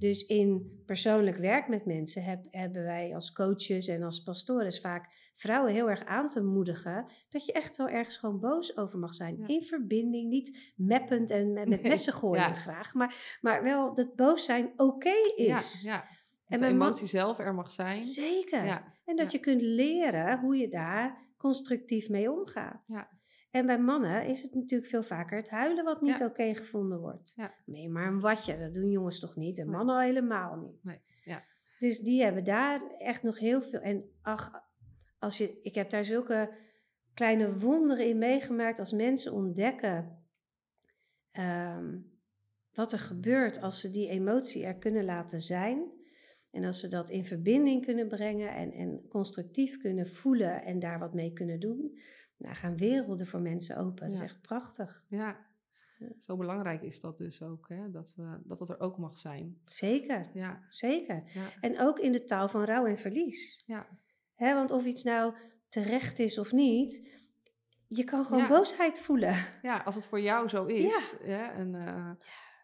Dus 0.00 0.26
in 0.26 0.82
persoonlijk 0.86 1.36
werk 1.36 1.68
met 1.68 1.86
mensen 1.86 2.22
heb, 2.22 2.44
hebben 2.50 2.82
wij 2.82 3.14
als 3.14 3.32
coaches 3.32 3.88
en 3.88 4.02
als 4.02 4.22
pastores 4.22 4.80
vaak 4.80 5.30
vrouwen 5.34 5.72
heel 5.72 5.90
erg 5.90 6.04
aan 6.04 6.28
te 6.28 6.42
moedigen 6.42 7.06
dat 7.28 7.44
je 7.44 7.52
echt 7.52 7.76
wel 7.76 7.88
ergens 7.88 8.16
gewoon 8.16 8.40
boos 8.40 8.76
over 8.76 8.98
mag 8.98 9.14
zijn. 9.14 9.46
In 9.46 9.62
verbinding, 9.62 10.28
niet 10.28 10.72
meppend 10.76 11.30
en 11.30 11.52
met, 11.52 11.68
met 11.68 11.82
messen 11.82 12.12
gooien 12.12 12.54
graag, 12.54 12.94
maar, 12.94 13.38
maar 13.40 13.62
wel 13.62 13.94
dat 13.94 14.16
boos 14.16 14.44
zijn 14.44 14.72
oké 14.76 15.14
is. 15.36 15.82
Ja, 15.82 16.04
En 16.50 16.60
de 16.60 16.66
emotie 16.66 17.06
zelf 17.06 17.38
er 17.38 17.54
mag 17.54 17.70
zijn. 17.70 18.02
Zeker. 18.02 18.64
Ja. 18.64 18.94
En 19.04 19.16
dat 19.16 19.32
je 19.32 19.38
kunt 19.38 19.62
leren 19.62 20.40
hoe 20.40 20.56
je 20.56 20.68
daar 20.68 21.28
constructief 21.36 22.08
mee 22.08 22.30
omgaat. 22.30 22.82
Ja. 22.84 23.18
En 23.50 23.66
bij 23.66 23.78
mannen 23.80 24.26
is 24.26 24.42
het 24.42 24.54
natuurlijk 24.54 24.90
veel 24.90 25.02
vaker 25.02 25.36
het 25.36 25.50
huilen 25.50 25.84
wat 25.84 26.00
niet 26.00 26.22
oké 26.22 26.54
gevonden 26.54 27.00
wordt. 27.00 27.36
Nee, 27.64 27.88
maar 27.88 28.06
een 28.06 28.20
watje, 28.20 28.58
dat 28.58 28.74
doen 28.74 28.90
jongens 28.90 29.20
toch 29.20 29.36
niet? 29.36 29.58
En 29.58 29.70
mannen 29.70 29.94
al 29.94 30.00
helemaal 30.00 30.56
niet. 30.56 30.82
Nee. 30.82 31.00
Ja. 31.24 31.44
Dus 31.78 32.00
die 32.00 32.22
hebben 32.22 32.44
daar 32.44 32.82
echt 32.98 33.22
nog 33.22 33.38
heel 33.38 33.62
veel. 33.62 33.80
En 33.80 34.10
ach, 34.22 34.50
als 35.18 35.38
je, 35.38 35.60
ik 35.62 35.74
heb 35.74 35.90
daar 35.90 36.04
zulke 36.04 36.54
kleine 37.14 37.58
wonderen 37.58 38.08
in 38.08 38.18
meegemaakt 38.18 38.78
als 38.78 38.92
mensen 38.92 39.32
ontdekken 39.32 40.24
ehm, 41.30 41.98
wat 42.72 42.92
er 42.92 42.98
gebeurt 42.98 43.60
als 43.60 43.80
ze 43.80 43.90
die 43.90 44.08
emotie 44.08 44.64
er 44.64 44.78
kunnen 44.78 45.04
laten 45.04 45.40
zijn. 45.40 45.99
En 46.50 46.64
als 46.64 46.80
ze 46.80 46.88
dat 46.88 47.10
in 47.10 47.24
verbinding 47.24 47.84
kunnen 47.84 48.08
brengen 48.08 48.54
en, 48.54 48.72
en 48.72 49.08
constructief 49.08 49.78
kunnen 49.78 50.08
voelen 50.08 50.64
en 50.64 50.78
daar 50.78 50.98
wat 50.98 51.14
mee 51.14 51.32
kunnen 51.32 51.60
doen, 51.60 51.98
nou 52.36 52.54
gaan 52.54 52.76
werelden 52.76 53.26
voor 53.26 53.40
mensen 53.40 53.76
open. 53.76 54.06
Dat 54.06 54.14
is 54.14 54.20
echt 54.20 54.40
prachtig. 54.40 55.04
Ja. 55.08 55.48
Zo 56.18 56.36
belangrijk 56.36 56.82
is 56.82 57.00
dat 57.00 57.18
dus 57.18 57.42
ook, 57.42 57.68
hè? 57.68 57.90
Dat, 57.90 58.14
we, 58.16 58.38
dat 58.44 58.58
dat 58.58 58.68
er 58.68 58.80
ook 58.80 58.98
mag 58.98 59.18
zijn. 59.18 59.60
Zeker, 59.64 60.30
ja. 60.34 60.66
zeker. 60.68 61.22
Ja. 61.34 61.48
En 61.60 61.80
ook 61.80 61.98
in 61.98 62.12
de 62.12 62.24
taal 62.24 62.48
van 62.48 62.64
rouw 62.64 62.86
en 62.86 62.98
verlies. 62.98 63.62
Ja. 63.66 63.86
Hè, 64.34 64.54
want 64.54 64.70
of 64.70 64.84
iets 64.84 65.02
nou 65.02 65.34
terecht 65.68 66.18
is 66.18 66.38
of 66.38 66.52
niet, 66.52 67.08
je 67.86 68.04
kan 68.04 68.24
gewoon 68.24 68.48
boosheid 68.48 69.00
voelen. 69.00 69.34
Ja, 69.62 69.78
als 69.78 69.94
het 69.94 70.06
voor 70.06 70.20
jou 70.20 70.48
zo 70.48 70.64
is. 70.64 71.16
Ja. 71.24 71.52
en, 71.52 71.74
uh, 71.74 72.10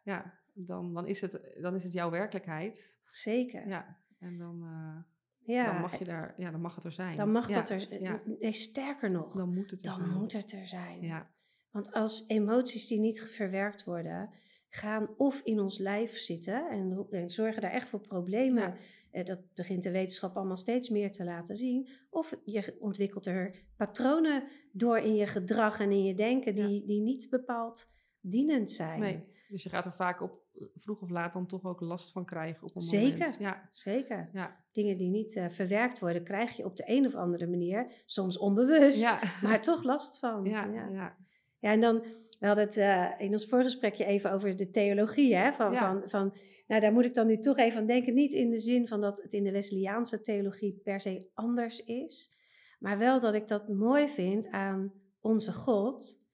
ja 0.03 0.45
dan, 0.57 0.95
dan, 0.95 1.07
is 1.07 1.21
het, 1.21 1.41
dan 1.61 1.75
is 1.75 1.83
het 1.83 1.93
jouw 1.93 2.11
werkelijkheid. 2.11 3.01
Zeker. 3.09 3.69
Ja, 3.69 3.99
en 4.19 4.39
dan, 4.39 4.63
uh, 4.63 5.55
ja, 5.55 5.73
dan 5.73 5.81
mag 5.81 5.99
je 5.99 6.05
daar, 6.05 6.35
ja, 6.37 6.51
dan 6.51 6.61
mag 6.61 6.75
het 6.75 6.85
er 6.85 6.93
zijn. 6.93 7.17
Dan 7.17 7.33
mag 7.33 7.49
dat 7.49 7.71
er, 7.71 8.03
ja. 8.03 8.23
nee, 8.41 8.53
sterker 8.53 9.13
nog, 9.13 9.33
dan 9.33 9.55
moet 9.55 9.71
het 9.71 9.87
er, 9.87 9.99
dan 9.99 10.11
moet 10.11 10.33
het 10.33 10.53
er 10.53 10.67
zijn. 10.67 11.01
Ja. 11.01 11.31
Want 11.71 11.93
als 11.93 12.25
emoties 12.27 12.87
die 12.87 13.01
niet 13.01 13.23
verwerkt 13.23 13.85
worden, 13.85 14.31
gaan 14.69 15.09
of 15.17 15.41
in 15.41 15.61
ons 15.61 15.79
lijf 15.79 16.19
zitten 16.19 16.69
en, 16.71 17.07
en 17.11 17.29
zorgen 17.29 17.63
daar 17.63 17.71
echt 17.71 17.89
voor 17.89 18.01
problemen. 18.01 18.75
Eh, 19.11 19.25
dat 19.25 19.41
begint 19.55 19.83
de 19.83 19.91
wetenschap 19.91 20.37
allemaal 20.37 20.57
steeds 20.57 20.89
meer 20.89 21.13
te 21.13 21.25
laten 21.25 21.57
zien. 21.57 21.89
Of 22.11 22.41
je 22.45 22.77
ontwikkelt 22.81 23.27
er 23.27 23.55
patronen 23.77 24.45
door 24.73 24.99
in 24.99 25.15
je 25.15 25.27
gedrag 25.27 25.81
en 25.81 25.91
in 25.91 26.05
je 26.05 26.15
denken 26.15 26.55
die, 26.55 26.85
die 26.85 27.01
niet 27.01 27.31
bepaald 27.31 27.89
dienend 28.21 28.71
zijn. 28.71 29.01
Nee. 29.01 29.35
Dus 29.49 29.63
je 29.63 29.69
gaat 29.69 29.87
er 29.87 29.93
vaak 29.93 30.21
op 30.21 30.41
vroeg 30.75 31.03
of 31.03 31.11
laat 31.11 31.33
dan 31.33 31.47
toch 31.47 31.65
ook 31.65 31.81
last 31.81 32.13
van 32.13 32.25
krijgen 32.25 32.63
op 32.63 32.75
een 32.75 32.81
zeker, 32.81 33.19
moment. 33.19 33.37
Ja, 33.39 33.69
zeker. 33.71 34.31
Ja. 34.33 34.65
Dingen 34.73 34.97
die 34.97 35.11
niet 35.11 35.35
uh, 35.35 35.49
verwerkt 35.49 35.99
worden, 35.99 36.25
krijg 36.25 36.57
je 36.57 36.65
op 36.65 36.77
de 36.77 36.83
een 36.87 37.07
of 37.07 37.15
andere 37.15 37.47
manier, 37.47 38.03
soms 38.05 38.39
onbewust, 38.39 39.03
ja. 39.03 39.21
maar 39.43 39.61
toch 39.63 39.83
last 39.83 40.19
van. 40.19 40.45
Ja, 40.45 40.65
ja. 40.65 40.89
ja. 40.89 41.17
ja 41.59 41.71
en 41.71 41.81
dan, 41.81 42.05
we 42.39 42.47
hadden 42.47 42.65
het 42.65 42.77
uh, 42.77 43.11
in 43.19 43.33
ons 43.33 43.47
voorgesprekje 43.47 44.05
even 44.05 44.33
over 44.33 44.57
de 44.57 44.71
theologie, 44.71 45.37
hè, 45.37 45.53
van, 45.53 45.75
van, 45.75 46.03
van, 46.07 46.35
nou 46.67 46.81
daar 46.81 46.93
moet 46.93 47.05
ik 47.05 47.15
dan 47.15 47.27
nu 47.27 47.39
toch 47.39 47.59
even 47.59 47.81
aan 47.81 47.87
denken, 47.87 48.15
niet 48.15 48.33
in 48.33 48.51
de 48.51 48.59
zin 48.59 48.89
van 48.89 49.01
dat 49.01 49.23
het 49.23 49.33
in 49.33 49.45
de 49.45 49.53
Wesleyaanse 49.53 50.21
theologie 50.21 50.81
per 50.85 51.01
se 51.01 51.31
anders 51.35 51.85
is, 51.85 52.35
maar 52.79 52.99
wel 52.99 53.21
dat 53.21 53.35
ik 53.35 53.49
dat 53.49 53.69
mooi 53.69 54.09
vind 54.09 54.49
aan 54.49 54.93
onze 55.21 55.53
God, 55.53 56.25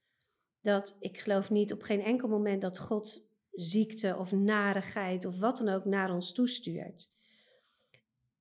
dat 0.63 0.97
ik 1.01 1.19
geloof 1.19 1.51
niet 1.51 1.73
op 1.73 1.83
geen 1.83 2.03
enkel 2.03 2.29
moment 2.29 2.63
dat 2.63 2.79
God 2.79 3.31
ziekte 3.53 4.17
of 4.19 4.33
narigheid 4.33 5.25
of 5.25 5.39
wat 5.39 5.57
dan 5.57 5.69
ook 5.69 5.85
naar 5.85 6.15
ons 6.15 6.33
toestuurt. 6.33 7.11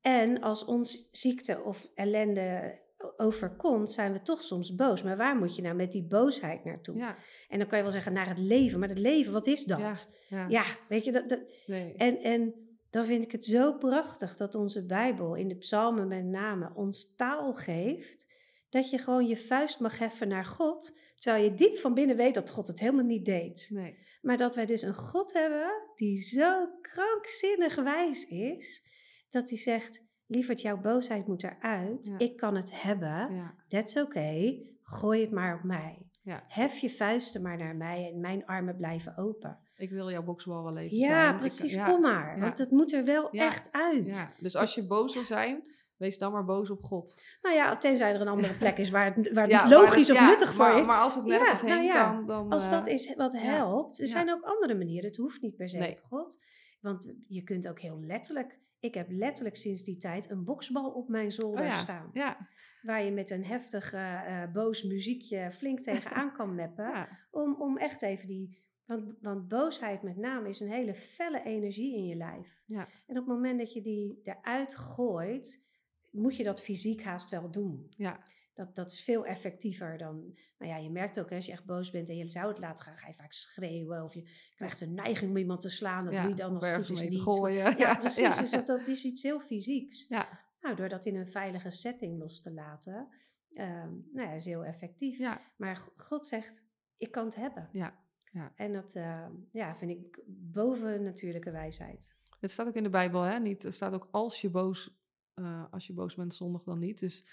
En 0.02 0.42
als 0.42 0.66
ons 0.66 1.10
ziekte 1.12 1.62
of 1.64 1.90
ellende 1.96 2.80
overkomt, 3.18 3.92
zijn 3.92 4.14
we 4.14 4.22
toch 4.22 4.44
soms 4.44 4.76
boos. 4.76 5.04
Maar 5.04 5.18
waar 5.18 5.36
moet 5.36 5.56
je 5.56 5.62
nou 5.62 5.76
met 5.76 5.92
die 5.92 6.04
boosheid 6.04 6.64
naartoe? 6.64 6.96
Ja. 6.96 7.16
En 7.50 7.60
dan 7.60 7.68
kan 7.68 7.78
je 7.78 7.84
wel 7.84 7.94
zeggen 7.94 8.14
naar 8.14 8.28
het 8.28 8.38
leven. 8.38 8.80
Maar 8.80 8.90
het 8.90 8.98
leven, 8.98 9.34
wat 9.34 9.48
is 9.48 9.64
dat? 9.64 10.10
Ja, 10.28 10.48
ja. 10.50 10.64
weet 10.88 11.06
je, 11.06 11.12
dat, 11.12 11.30
dat 11.30 11.40
nee. 11.66 11.94
en, 11.94 12.22
en 12.22 12.54
dan 12.90 13.06
vind 13.06 13.24
ik 13.24 13.32
het 13.32 13.46
zo 13.46 13.74
prachtig 13.74 14.38
dat 14.38 14.56
onze 14.56 14.86
Bijbel 14.86 15.36
in 15.36 15.48
de 15.48 15.56
psalmen 15.58 16.08
met 16.08 16.26
name 16.26 16.72
ons 16.76 17.16
taal 17.16 17.54
geeft. 17.54 18.28
Dat 18.70 18.90
je 18.90 18.98
gewoon 18.98 19.28
je 19.28 19.38
vuist 19.38 19.80
mag 19.80 19.98
heffen 19.98 20.28
naar 20.28 20.46
God, 20.46 20.98
terwijl 21.22 21.44
je 21.44 21.54
diep 21.54 21.78
van 21.78 21.94
binnen 21.94 22.16
weet 22.16 22.34
dat 22.34 22.52
God 22.52 22.68
het 22.68 22.80
helemaal 22.80 23.06
niet 23.06 23.26
deed. 23.26 23.68
Nee. 23.70 23.98
Maar 24.22 24.38
dat 24.38 24.56
wij 24.56 24.66
dus 24.66 24.82
een 24.82 24.96
God 24.96 25.34
hebben 25.34 25.72
die 25.96 26.18
zo 26.18 26.68
krankzinnig 26.82 27.76
wijs 27.76 28.28
is, 28.28 28.86
dat 29.30 29.50
hij 29.50 29.58
zegt, 29.58 30.06
lieverd, 30.26 30.62
jouw 30.62 30.82
boosheid 30.82 31.28
moet 31.28 31.44
eruit. 31.44 32.14
Ik 32.18 32.38
kan 32.38 32.56
het 32.56 32.82
hebben. 32.82 33.36
Ja. 33.36 33.56
That's 33.68 33.96
okay. 33.98 34.70
Gooi 34.82 35.22
het 35.22 35.32
maar 35.32 35.56
op 35.56 35.64
mij. 35.64 35.98
Ja. 36.24 36.44
Hef 36.48 36.78
je 36.78 36.90
vuisten 36.90 37.42
maar 37.42 37.58
naar 37.58 37.76
mij 37.76 38.12
en 38.14 38.20
mijn 38.20 38.46
armen 38.46 38.78
blijven 38.78 39.18
open. 39.18 39.60
Ik 39.76 39.90
wil 39.90 40.12
jouw 40.12 40.24
boksbal 40.24 40.64
wel 40.64 40.78
even 40.78 40.98
ja, 40.98 41.08
zijn. 41.08 41.36
Precies, 41.36 41.74
ja, 41.74 41.86
kom 41.86 42.02
maar. 42.02 42.40
Want 42.40 42.58
het 42.58 42.72
moet 42.72 42.94
er 42.94 43.06
wel 43.06 43.30
echt 43.30 43.72
uit. 43.72 44.30
Dus 44.40 44.56
als 44.56 44.76
je 44.76 44.88
boos 44.88 45.14
wil 45.14 45.24
zijn, 45.24 45.64
wees 46.02 46.18
dan 46.18 46.32
maar 46.32 46.46
boos 46.46 46.70
op 46.70 46.84
God. 46.84 47.22
Nou 47.42 47.56
ja, 47.56 47.78
tenzij 47.78 48.14
er 48.14 48.22
een 48.22 48.28
andere 48.28 48.54
plek 48.54 48.78
is 48.78 48.90
waar 48.90 49.16
het, 49.16 49.32
waar 49.34 49.48
het 49.48 49.70
logisch 49.70 50.12
of 50.12 50.26
nuttig 50.26 50.54
voor 50.54 50.78
is. 50.80 50.86
Maar 50.86 51.02
als 51.02 51.16
het 51.16 51.26
nergens 51.26 51.62
heen 51.62 51.88
nou 51.88 51.92
kan, 51.92 52.26
dan... 52.26 52.52
Als 52.52 52.70
dat 52.70 52.88
eh, 52.88 52.94
is 52.94 53.16
wat 53.16 53.38
helpt. 53.38 54.00
Er 54.00 54.08
zijn 54.08 54.32
ook 54.32 54.44
andere 54.44 54.76
manieren. 54.76 55.10
Het 55.10 55.18
hoeft 55.18 55.42
niet 55.42 55.56
per 55.56 55.70
se 55.70 55.98
op 56.02 56.08
God. 56.10 56.40
Want 56.82 57.14
je 57.28 57.44
kunt 57.44 57.68
ook 57.68 57.80
heel 57.80 58.00
letterlijk 58.00 58.60
ik 58.82 58.94
heb 58.94 59.08
letterlijk 59.10 59.56
sinds 59.56 59.84
die 59.84 59.98
tijd 59.98 60.30
een 60.30 60.44
boksbal 60.44 60.92
op 60.92 61.08
mijn 61.08 61.32
zolder 61.32 61.66
oh 61.66 61.80
staan. 61.80 62.10
Ja. 62.14 62.48
Waar 62.82 63.04
je 63.04 63.12
met 63.12 63.30
een 63.30 63.44
heftig 63.44 63.94
uh, 63.94 64.52
boos 64.54 64.84
muziekje 64.84 65.52
flink 65.52 65.80
tegenaan 65.80 66.34
kan 66.34 66.56
meppen. 66.62 67.08
Om, 67.32 67.56
om 67.60 67.78
echt 67.78 68.02
even 68.02 68.28
die. 68.28 68.60
Want, 68.86 69.14
want 69.22 69.48
boosheid 69.48 70.02
met 70.02 70.18
name 70.18 70.50
is 70.50 70.60
een 70.60 70.72
hele 70.72 70.96
felle 70.96 71.44
energie 71.44 71.96
in 71.96 72.06
je 72.06 72.16
lijf. 72.16 72.62
Ja. 72.66 72.88
En 73.08 73.18
op 73.18 73.26
het 73.26 73.36
moment 73.36 73.60
dat 73.60 73.74
je 73.74 73.82
die 73.82 74.22
eruit 74.24 74.76
gooit, 74.76 75.66
moet 76.12 76.36
je 76.36 76.44
dat 76.44 76.62
fysiek 76.62 77.04
haast 77.04 77.30
wel 77.30 77.52
doen. 77.52 77.88
Ja. 77.98 78.24
Dat, 78.54 78.76
dat 78.76 78.92
is 78.92 79.04
veel 79.04 79.26
effectiever 79.26 79.98
dan. 79.98 80.38
Nou 80.58 80.72
ja, 80.72 80.78
je 80.78 80.90
merkt 80.90 81.20
ook, 81.20 81.30
hè, 81.30 81.36
als 81.36 81.46
je 81.46 81.52
echt 81.52 81.66
boos 81.66 81.92
bent 81.92 82.10
en 82.10 82.18
je 82.18 82.30
zou 82.30 82.48
het 82.48 82.60
laten 82.60 82.86
gaan, 82.86 82.98
ga 82.98 83.08
je 83.08 83.14
vaak 83.14 83.34
schreeuwen. 83.34 84.04
Of 84.04 84.14
je 84.14 84.30
krijgt 84.56 84.82
een 84.82 84.94
neiging 84.94 85.32
om 85.32 85.38
iemand 85.38 85.62
te 85.62 85.70
slaan. 85.70 86.06
Dat 86.06 86.14
doe 86.14 86.30
je 86.30 86.36
dan 86.36 86.56
als 86.56 86.66
het 86.66 86.88
goed 86.88 87.02
is 87.02 87.10
niet. 87.10 87.22
Gooien. 87.22 87.78
Ja, 87.78 87.96
precies. 88.00 88.38
Dus 88.38 88.52
dat, 88.52 88.68
dat, 88.68 88.88
is 88.88 89.06
iets 89.06 89.24
heel 89.24 89.40
fysieks. 89.40 90.08
Ja. 90.08 90.40
Nou, 90.62 90.76
door 90.76 90.90
dat 90.90 91.06
in 91.06 91.16
een 91.16 91.28
veilige 91.28 91.70
setting 91.70 92.20
los 92.20 92.42
te 92.42 92.52
laten, 92.52 93.08
um, 93.54 94.10
nou 94.14 94.28
ja, 94.28 94.32
is 94.32 94.46
heel 94.46 94.66
effectief. 94.66 95.18
Ja. 95.18 95.42
Maar 95.58 95.90
God 95.96 96.28
zegt, 96.28 96.64
ik 96.98 97.12
kan 97.12 97.26
het 97.26 97.36
hebben. 97.36 97.70
Ja. 97.72 98.00
Ja. 98.32 98.52
En 98.56 98.74
dat 98.74 98.96
uh, 98.96 99.26
ja, 99.52 99.76
vind 99.76 99.92
ik 99.92 100.24
boven 100.28 101.04
natuurlijke 101.04 101.52
wijsheid. 101.52 102.16
Het 102.40 102.52
staat 102.52 102.68
ook 102.68 102.76
in 102.76 102.84
de 102.84 102.90
Bijbel, 102.90 103.22
hè? 103.22 103.40
Niet, 103.40 103.64
er 103.64 103.74
staat 103.74 103.94
ook 103.94 104.08
als 104.12 104.42
je 104.42 104.50
boos, 104.50 105.01
uh, 105.42 105.64
als 105.72 105.88
je 105.88 105.94
boos 105.94 106.16
bent, 106.16 106.36
zondig 106.36 106.64
dan 106.64 106.80
niet. 106.80 107.00
Dus 107.00 107.26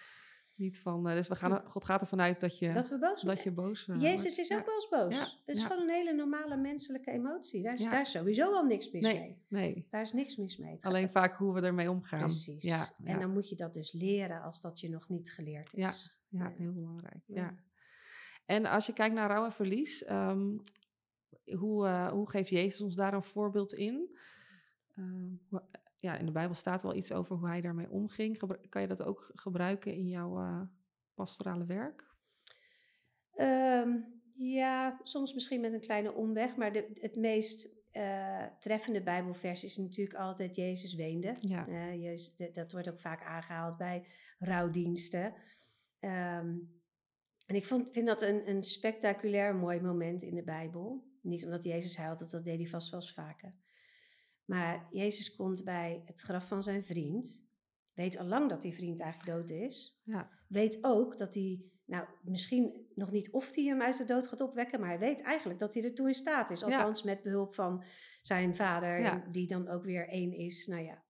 niet 0.58 0.80
van, 0.80 1.08
uh, 1.08 1.14
dus 1.14 1.28
we 1.28 1.34
gaan, 1.34 1.62
God 1.64 1.84
gaat 1.84 2.00
ervan 2.00 2.20
uit 2.20 2.40
dat 2.40 2.58
je, 2.58 2.72
dat 2.72 2.88
we 2.88 2.98
boos 2.98 3.22
dat 3.22 3.42
je 3.42 3.50
boos 3.50 3.86
uh, 3.86 4.02
Jezus 4.02 4.38
is 4.38 4.52
ook 4.52 4.64
wel 4.64 4.74
eens 4.74 4.88
boos. 4.88 5.16
Ja. 5.16 5.24
Het 5.46 5.56
is 5.56 5.62
gewoon 5.62 5.82
een 5.82 5.94
hele 5.94 6.12
normale 6.12 6.56
menselijke 6.56 7.10
emotie. 7.10 7.62
Daar 7.62 7.74
is, 7.74 7.84
daar 7.84 8.00
is 8.00 8.10
sowieso 8.10 8.52
al 8.52 8.64
niks 8.64 8.90
mis 8.90 9.02
nee, 9.02 9.18
mee. 9.18 9.42
Nee. 9.48 9.86
Daar 9.90 10.02
is 10.02 10.12
niks 10.12 10.36
mis 10.36 10.56
mee. 10.56 10.84
Alleen 10.84 11.10
vaak 11.10 11.36
hoe 11.36 11.54
we 11.54 11.60
ermee 11.60 11.90
omgaan. 11.90 12.18
Precies. 12.18 12.62
Ja, 12.62 12.88
En 13.04 13.20
dan 13.20 13.32
moet 13.32 13.48
je 13.48 13.56
dat 13.56 13.74
dus 13.74 13.92
leren 13.92 14.42
als 14.42 14.60
dat 14.60 14.80
je 14.80 14.88
nog 14.88 15.08
niet 15.08 15.32
geleerd 15.32 15.74
is. 15.74 16.12
Ja, 16.28 16.44
ja 16.44 16.52
heel 16.56 16.72
belangrijk. 16.72 17.22
Ja. 17.26 17.54
En 18.46 18.66
als 18.66 18.86
je 18.86 18.92
kijkt 18.92 19.14
naar 19.14 19.28
rouw 19.28 19.44
en 19.44 19.52
verlies, 19.52 20.10
um, 20.10 20.60
hoe, 21.44 21.86
uh, 21.86 22.10
hoe 22.10 22.30
geeft 22.30 22.48
Jezus 22.48 22.80
ons 22.80 22.96
daar 22.96 23.14
een 23.14 23.22
voorbeeld 23.22 23.72
in? 23.72 24.16
Uh, 24.96 25.60
ja, 26.00 26.16
in 26.16 26.26
de 26.26 26.32
Bijbel 26.32 26.54
staat 26.54 26.82
wel 26.82 26.94
iets 26.94 27.12
over 27.12 27.36
hoe 27.36 27.48
hij 27.48 27.60
daarmee 27.60 27.90
omging. 27.90 28.38
kan 28.68 28.82
je 28.82 28.88
dat 28.88 29.02
ook 29.02 29.30
gebruiken 29.34 29.94
in 29.94 30.08
jouw 30.08 30.40
uh, 30.40 30.60
pastorale 31.14 31.64
werk? 31.64 32.06
Um, 33.36 34.20
ja, 34.36 35.00
soms 35.02 35.34
misschien 35.34 35.60
met 35.60 35.72
een 35.72 35.80
kleine 35.80 36.12
omweg, 36.12 36.56
maar 36.56 36.72
de, 36.72 36.90
het 36.94 37.16
meest 37.16 37.68
uh, 37.92 38.44
treffende 38.58 39.02
Bijbelvers 39.02 39.64
is 39.64 39.76
natuurlijk 39.76 40.18
altijd 40.18 40.56
Jezus 40.56 40.94
weende. 40.94 41.34
Ja. 41.36 41.68
Uh, 41.68 42.02
Jezus, 42.02 42.52
dat 42.52 42.72
wordt 42.72 42.90
ook 42.90 43.00
vaak 43.00 43.24
aangehaald 43.24 43.76
bij 43.76 44.06
rouwdiensten. 44.38 45.34
Um, 46.00 46.76
en 47.46 47.54
ik 47.54 47.66
vond, 47.66 47.90
vind 47.90 48.06
dat 48.06 48.22
een, 48.22 48.48
een 48.48 48.62
spectaculair 48.62 49.54
mooi 49.54 49.80
moment 49.80 50.22
in 50.22 50.34
de 50.34 50.44
Bijbel. 50.44 51.06
Niet 51.22 51.44
omdat 51.44 51.64
Jezus 51.64 51.96
huilt, 51.96 52.30
dat 52.30 52.44
deed 52.44 52.58
hij 52.58 52.66
vast 52.66 52.90
wel 52.90 53.00
eens 53.00 53.12
vaker. 53.12 53.54
Maar 54.48 54.88
Jezus 54.90 55.36
komt 55.36 55.64
bij 55.64 56.02
het 56.04 56.20
graf 56.20 56.48
van 56.48 56.62
zijn 56.62 56.82
vriend. 56.82 57.46
Weet 57.94 58.18
al 58.18 58.26
lang 58.26 58.48
dat 58.48 58.62
die 58.62 58.74
vriend 58.74 59.00
eigenlijk 59.00 59.36
dood 59.36 59.50
is. 59.50 60.00
Ja. 60.04 60.30
Weet 60.46 60.78
ook 60.82 61.18
dat 61.18 61.34
hij, 61.34 61.64
nou 61.84 62.06
misschien 62.22 62.86
nog 62.94 63.10
niet 63.10 63.30
of 63.30 63.54
hij 63.54 63.64
hem 63.64 63.82
uit 63.82 63.96
de 63.96 64.04
dood 64.04 64.28
gaat 64.28 64.40
opwekken, 64.40 64.80
maar 64.80 64.88
hij 64.88 64.98
weet 64.98 65.22
eigenlijk 65.22 65.58
dat 65.58 65.74
hij 65.74 65.84
er 65.84 65.94
toe 65.94 66.06
in 66.06 66.14
staat 66.14 66.50
is. 66.50 66.62
Althans 66.64 67.02
met 67.02 67.22
behulp 67.22 67.54
van 67.54 67.84
zijn 68.22 68.56
vader, 68.56 69.24
die 69.32 69.46
dan 69.46 69.68
ook 69.68 69.84
weer 69.84 70.08
één 70.08 70.32
is. 70.32 70.66
Nou 70.66 70.82
ja. 70.82 71.02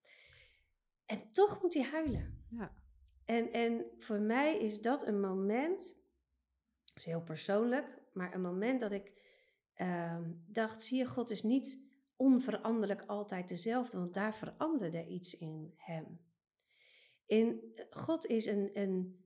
En 1.07 1.33
toch 1.33 1.63
moet 1.63 1.75
hij 1.75 1.85
huilen. 1.85 2.45
Ja. 2.51 2.77
En, 3.25 3.53
en 3.53 3.85
voor 3.99 4.21
mij 4.21 4.59
is 4.59 4.81
dat 4.81 5.07
een 5.07 5.21
moment, 5.21 5.97
dat 6.85 6.97
is 6.97 7.05
heel 7.05 7.23
persoonlijk, 7.23 7.99
maar 8.13 8.35
een 8.35 8.41
moment 8.41 8.81
dat 8.81 8.93
ik 8.93 9.13
ehm, 9.75 10.33
dacht, 10.47 10.83
zie 10.83 10.99
je, 10.99 11.07
God 11.07 11.31
is 11.31 11.43
niet 11.43 11.88
onveranderlijk 12.19 13.03
altijd 13.07 13.49
dezelfde, 13.49 13.99
want 13.99 14.15
daar 14.15 14.35
veranderde 14.35 15.07
iets 15.07 15.39
in 15.39 15.75
hem. 15.77 16.21
In, 17.27 17.75
God 17.91 18.27
is, 18.27 18.47
een, 18.47 18.71
een, 18.73 19.25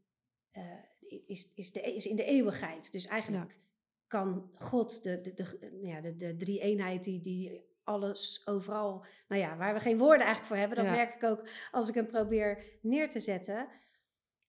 uh, 0.52 1.22
is, 1.26 1.54
is, 1.54 1.72
de, 1.72 1.80
is 1.80 2.06
in 2.06 2.16
de 2.16 2.24
eeuwigheid. 2.24 2.92
Dus 2.92 3.06
eigenlijk 3.06 3.58
kan 4.06 4.50
God, 4.54 5.02
de, 5.02 5.20
de, 5.20 5.34
de, 5.34 5.78
ja, 5.82 6.00
de, 6.00 6.16
de 6.16 6.36
drie 6.36 6.60
eenheid 6.60 7.04
die, 7.04 7.20
die 7.20 7.70
alles 7.84 8.46
overal, 8.46 9.04
nou 9.28 9.40
ja, 9.40 9.56
waar 9.56 9.74
we 9.74 9.80
geen 9.80 9.98
woorden 9.98 10.26
eigenlijk 10.26 10.46
voor 10.46 10.56
hebben, 10.56 10.76
dat 10.76 10.86
merk 10.86 11.14
ik 11.14 11.24
ook 11.24 11.48
als 11.70 11.88
ik 11.88 11.94
hem 11.94 12.06
probeer 12.06 12.78
neer 12.82 13.10
te 13.10 13.20
zetten, 13.20 13.68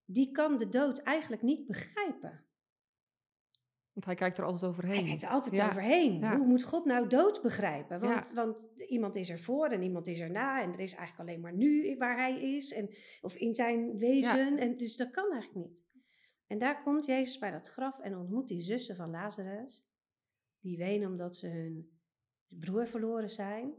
die 0.06 0.32
kan 0.32 0.58
de 0.58 0.70
dood 0.70 1.00
eigenlijk 1.00 1.42
niet 1.42 1.68
begrijpen. 1.68 2.46
Want 3.94 4.06
hij 4.06 4.16
kijkt 4.16 4.38
er 4.38 4.46
altijd 4.46 4.72
overheen. 4.72 4.96
Hij 4.96 5.04
kijkt 5.04 5.24
er 5.24 5.30
altijd 5.30 5.62
overheen. 5.62 6.26
Hoe 6.26 6.46
moet 6.46 6.64
God 6.64 6.86
nou 6.86 7.08
dood 7.08 7.42
begrijpen? 7.42 8.00
Want, 8.00 8.32
want 8.32 8.68
iemand 8.88 9.16
is 9.16 9.30
er 9.30 9.40
voor 9.40 9.68
en 9.68 9.82
iemand 9.82 10.08
is 10.08 10.20
er 10.20 10.32
na. 10.32 10.62
En 10.62 10.74
er 10.74 10.80
is 10.80 10.96
eigenlijk 10.96 11.30
alleen 11.30 11.42
maar 11.42 11.54
nu 11.54 11.98
waar 11.98 12.18
hij 12.18 12.42
is. 12.56 12.74
En, 12.74 12.90
of 13.22 13.36
in 13.36 13.56
zijn 13.56 13.98
wezen. 13.98 14.58
En 14.58 14.78
dus 14.78 14.96
dat 14.96 15.12
kan 15.12 15.32
eigenlijk 15.32 15.68
niet. 15.68 15.84
En 16.48 16.58
daar 16.58 16.84
komt 16.84 17.06
Jezus 17.06 17.40
bij 17.40 17.52
dat 17.52 17.70
graf 17.70 18.00
en 18.00 18.18
ontmoet 18.18 18.48
die 18.48 18.62
zussen 18.62 18.96
van 18.96 19.10
Lazarus. 19.10 19.86
Die 20.60 20.78
wenen 20.78 21.10
omdat 21.10 21.36
ze 21.36 21.48
hun 21.48 22.00
broer 22.48 22.88
verloren 22.88 23.30
zijn. 23.30 23.74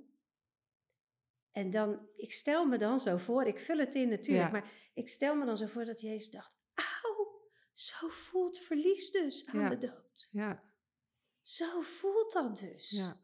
En 1.53 1.70
dan, 1.70 2.09
ik 2.16 2.33
stel 2.33 2.66
me 2.66 2.79
dan 2.79 2.98
zo 2.98 3.16
voor, 3.16 3.44
ik 3.44 3.59
vul 3.59 3.79
het 3.79 3.94
in 3.94 4.09
natuurlijk, 4.09 4.53
maar 4.53 4.90
ik 4.94 5.09
stel 5.09 5.37
me 5.37 5.44
dan 5.44 5.57
zo 5.57 5.66
voor 5.66 5.85
dat 5.85 6.00
Jezus 6.00 6.31
dacht, 6.31 6.63
zo 7.75 8.09
voelt 8.09 8.59
verlies 8.59 9.11
dus 9.11 9.47
aan 9.47 9.71
de 9.71 9.79
dood. 9.79 10.29
Ja. 10.33 10.63
Zo 11.43 11.81
voelt 11.81 12.33
dat 12.33 12.59
dus. 12.59 12.91
Ja. 12.91 13.17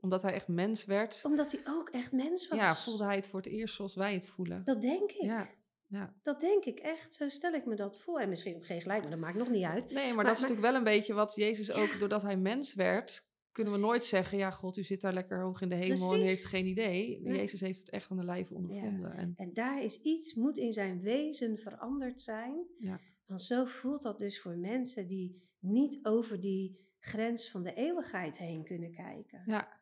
Omdat 0.00 0.22
hij 0.22 0.32
echt 0.32 0.48
mens 0.48 0.84
werd. 0.84 1.20
Omdat 1.24 1.52
hij 1.52 1.60
ook 1.64 1.88
echt 1.88 2.12
mens 2.12 2.48
was. 2.48 2.58
Ja, 2.58 2.74
voelde 2.74 3.04
hij 3.04 3.16
het 3.16 3.26
voor 3.26 3.40
het 3.40 3.48
eerst 3.48 3.74
zoals 3.74 3.94
wij 3.94 4.14
het 4.14 4.26
voelen. 4.26 4.64
Dat 4.64 4.82
denk 4.82 5.10
ik. 5.10 5.22
Ja. 5.22 5.50
Ja. 5.86 6.14
Dat 6.22 6.40
denk 6.40 6.64
ik 6.64 6.78
echt. 6.78 7.14
Zo 7.14 7.28
stel 7.28 7.52
ik 7.52 7.66
me 7.66 7.74
dat 7.74 7.98
voor. 7.98 8.20
En 8.20 8.28
misschien 8.28 8.56
ook 8.56 8.66
geen 8.66 8.80
gelijk, 8.80 9.00
maar 9.00 9.10
dat 9.10 9.20
maakt 9.20 9.36
nog 9.36 9.48
niet 9.48 9.64
uit. 9.64 9.90
Nee, 9.90 10.14
maar, 10.14 10.24
dat 10.24 10.34
is 10.34 10.40
natuurlijk 10.40 10.68
wel 10.68 10.76
een 10.76 10.84
beetje 10.84 11.14
wat 11.14 11.34
Jezus 11.34 11.72
ook, 11.72 11.98
doordat 11.98 12.22
hij 12.22 12.36
mens 12.36 12.74
werd, 12.74 13.26
kunnen 13.52 13.72
we 13.72 13.78
nooit 13.78 14.04
zeggen, 14.04 14.38
ja, 14.38 14.50
God, 14.50 14.76
u 14.76 14.82
zit 14.82 15.00
daar 15.00 15.12
lekker 15.12 15.42
hoog 15.42 15.60
in 15.60 15.68
de 15.68 15.74
hemel 15.74 16.14
en 16.14 16.20
u 16.20 16.24
heeft 16.24 16.44
geen 16.44 16.66
idee. 16.66 17.20
Jezus 17.22 17.60
heeft 17.60 17.78
het 17.78 17.90
echt 17.90 18.10
aan 18.10 18.16
de 18.16 18.24
lijve 18.24 18.54
ondervonden. 18.54 19.12
En, 19.12 19.32
en 19.36 19.52
daar 19.52 19.82
is 19.82 20.00
iets, 20.00 20.34
moet 20.34 20.58
in 20.58 20.72
zijn 20.72 21.00
wezen 21.00 21.58
veranderd 21.58 22.20
zijn. 22.20 22.66
Ja. 22.78 23.00
Want 23.28 23.42
zo 23.42 23.64
voelt 23.64 24.02
dat 24.02 24.18
dus 24.18 24.40
voor 24.40 24.56
mensen 24.56 25.06
die 25.06 25.42
niet 25.58 25.98
over 26.02 26.40
die 26.40 26.86
grens 26.98 27.50
van 27.50 27.62
de 27.62 27.74
eeuwigheid 27.74 28.38
heen 28.38 28.64
kunnen 28.64 28.92
kijken. 28.92 29.42
Ja. 29.46 29.76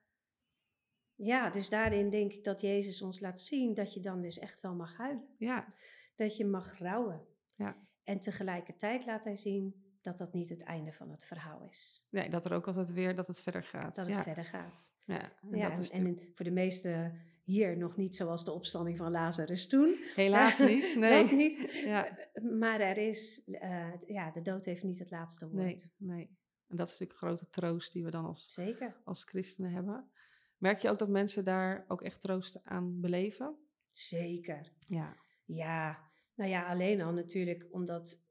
Ja, 1.14 1.50
dus 1.50 1.68
daarin 1.68 2.11
denk 2.11 2.32
ik 2.32 2.44
dat 2.44 2.61
Jezus 2.61 3.02
ons 3.02 3.20
laat 3.20 3.40
zien 3.40 3.74
dat 3.74 3.94
je 3.94 4.00
dan 4.00 4.22
dus 4.22 4.38
echt 4.38 4.61
wel 4.61 4.74
mag 4.74 4.96
huilen. 4.96 5.28
Ja. 5.38 5.74
Dat 6.14 6.37
je 6.37 6.44
mag 6.44 6.78
rouwen. 6.78 7.26
Ja. 7.56 7.76
En 8.04 8.18
tegelijkertijd 8.18 9.06
laat 9.06 9.24
hij 9.24 9.37
zien 9.37 9.85
dat 10.00 10.18
dat 10.18 10.32
niet 10.32 10.48
het 10.48 10.62
einde 10.62 10.92
van 10.92 11.11
het 11.11 11.24
verhaal 11.24 11.62
is. 11.68 12.06
Nee, 12.11 12.30
dat 12.30 12.44
er 12.44 12.52
ook 12.52 12.66
altijd 12.66 12.92
weer 12.92 13.14
dat 13.14 13.26
het 13.26 13.40
verder 13.40 13.62
gaat. 13.62 13.94
Dat 13.94 14.06
het 14.06 14.16
verder 14.16 14.44
gaat. 14.44 14.94
Ja, 15.04 15.32
en, 15.42 15.59
ja, 15.59 15.72
en, 15.90 16.20
voor 16.35 16.44
de 16.44 16.50
meeste 16.50 17.12
hier 17.46 17.76
nog 17.76 17.96
niet 17.96 18.16
zoals 18.16 18.44
de 18.44 18.52
opstanding 18.52 18.96
van 18.96 19.11
Lazarus 19.11 19.66
toen. 19.66 19.96
Helaas 20.14 20.59
niet, 20.59 20.96
nee. 20.98 21.22
dat 21.22 21.32
niet. 21.32 21.70
Ja. 21.85 22.18
Maar 22.59 22.80
er 22.80 22.98
is, 22.98 23.42
uh, 23.46 23.92
ja, 24.06 24.30
de 24.30 24.42
dood 24.42 24.64
heeft 24.64 24.82
niet 24.82 24.98
het 24.98 25.11
laatste 25.11 25.48
woord. 25.48 25.64
Nee, 25.64 26.14
nee. 26.16 26.37
En 26.66 26.76
dat 26.76 26.87
is 26.87 26.92
natuurlijk 26.98 27.22
een 27.22 27.28
grote 27.28 27.48
troost 27.48 27.92
die 27.92 28.04
we 28.04 28.11
dan 28.11 28.24
als, 28.24 28.52
Zeker. 28.52 29.00
als 29.04 29.24
christenen 29.24 29.72
hebben. 29.72 30.11
Merk 30.59 30.80
je 30.80 30.90
ook 30.90 30.98
dat 30.98 31.09
mensen 31.09 31.44
daar 31.44 31.85
ook 31.88 32.02
echt 32.02 32.20
troost 32.20 32.64
aan 32.64 33.00
beleven? 33.00 33.56
Zeker. 33.90 34.72
Ja. 34.78 35.16
Ja, 35.44 36.11
nou 36.35 36.50
ja, 36.50 36.68
alleen 36.68 37.00
al 37.00 37.12
natuurlijk 37.12 37.66
omdat 37.70 38.24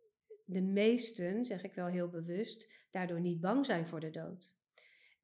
de 0.46 0.62
meesten, 0.62 1.46
zeg 1.46 1.64
ik 1.64 1.74
wel 1.74 1.88
heel 1.88 2.10
bewust, 2.10 2.88
daardoor 2.92 3.20
niet 3.22 3.42
bang 3.42 3.66
zijn 3.66 3.88
voor 3.88 4.00
de 4.00 4.10
dood. 4.10 4.56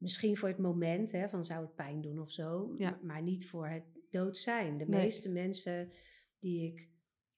Misschien 0.01 0.37
voor 0.37 0.49
het 0.49 0.57
moment, 0.57 1.11
hè, 1.11 1.29
van 1.29 1.43
zou 1.43 1.61
het 1.61 1.75
pijn 1.75 2.01
doen 2.01 2.19
of 2.19 2.31
zo, 2.31 2.75
ja. 2.77 2.99
maar 3.01 3.21
niet 3.21 3.47
voor 3.47 3.67
het 3.67 3.83
dood 4.09 4.37
zijn. 4.37 4.77
De 4.77 4.89
meeste 4.89 5.31
mensen 5.31 5.91
die 6.39 6.71
ik 6.71 6.89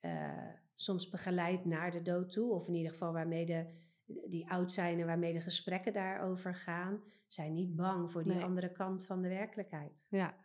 uh, 0.01 0.49
soms 0.75 1.09
begeleid 1.09 1.65
naar 1.65 1.91
de 1.91 2.01
dood 2.01 2.31
toe, 2.31 2.51
of 2.51 2.67
in 2.67 2.73
ieder 2.73 2.91
geval 2.91 3.13
waarmee 3.13 3.45
de, 3.45 3.65
die 4.05 4.49
oud 4.49 4.71
zijn 4.71 4.99
en 4.99 5.05
waarmee 5.05 5.33
de 5.33 5.41
gesprekken 5.41 5.93
daarover 5.93 6.55
gaan, 6.55 7.03
zijn 7.27 7.53
niet 7.53 7.75
bang 7.75 8.11
voor 8.11 8.23
die 8.23 8.43
andere 8.43 8.71
kant 8.71 9.05
van 9.05 9.21
de 9.21 9.29
werkelijkheid. 9.29 10.05
Ja. 10.09 10.37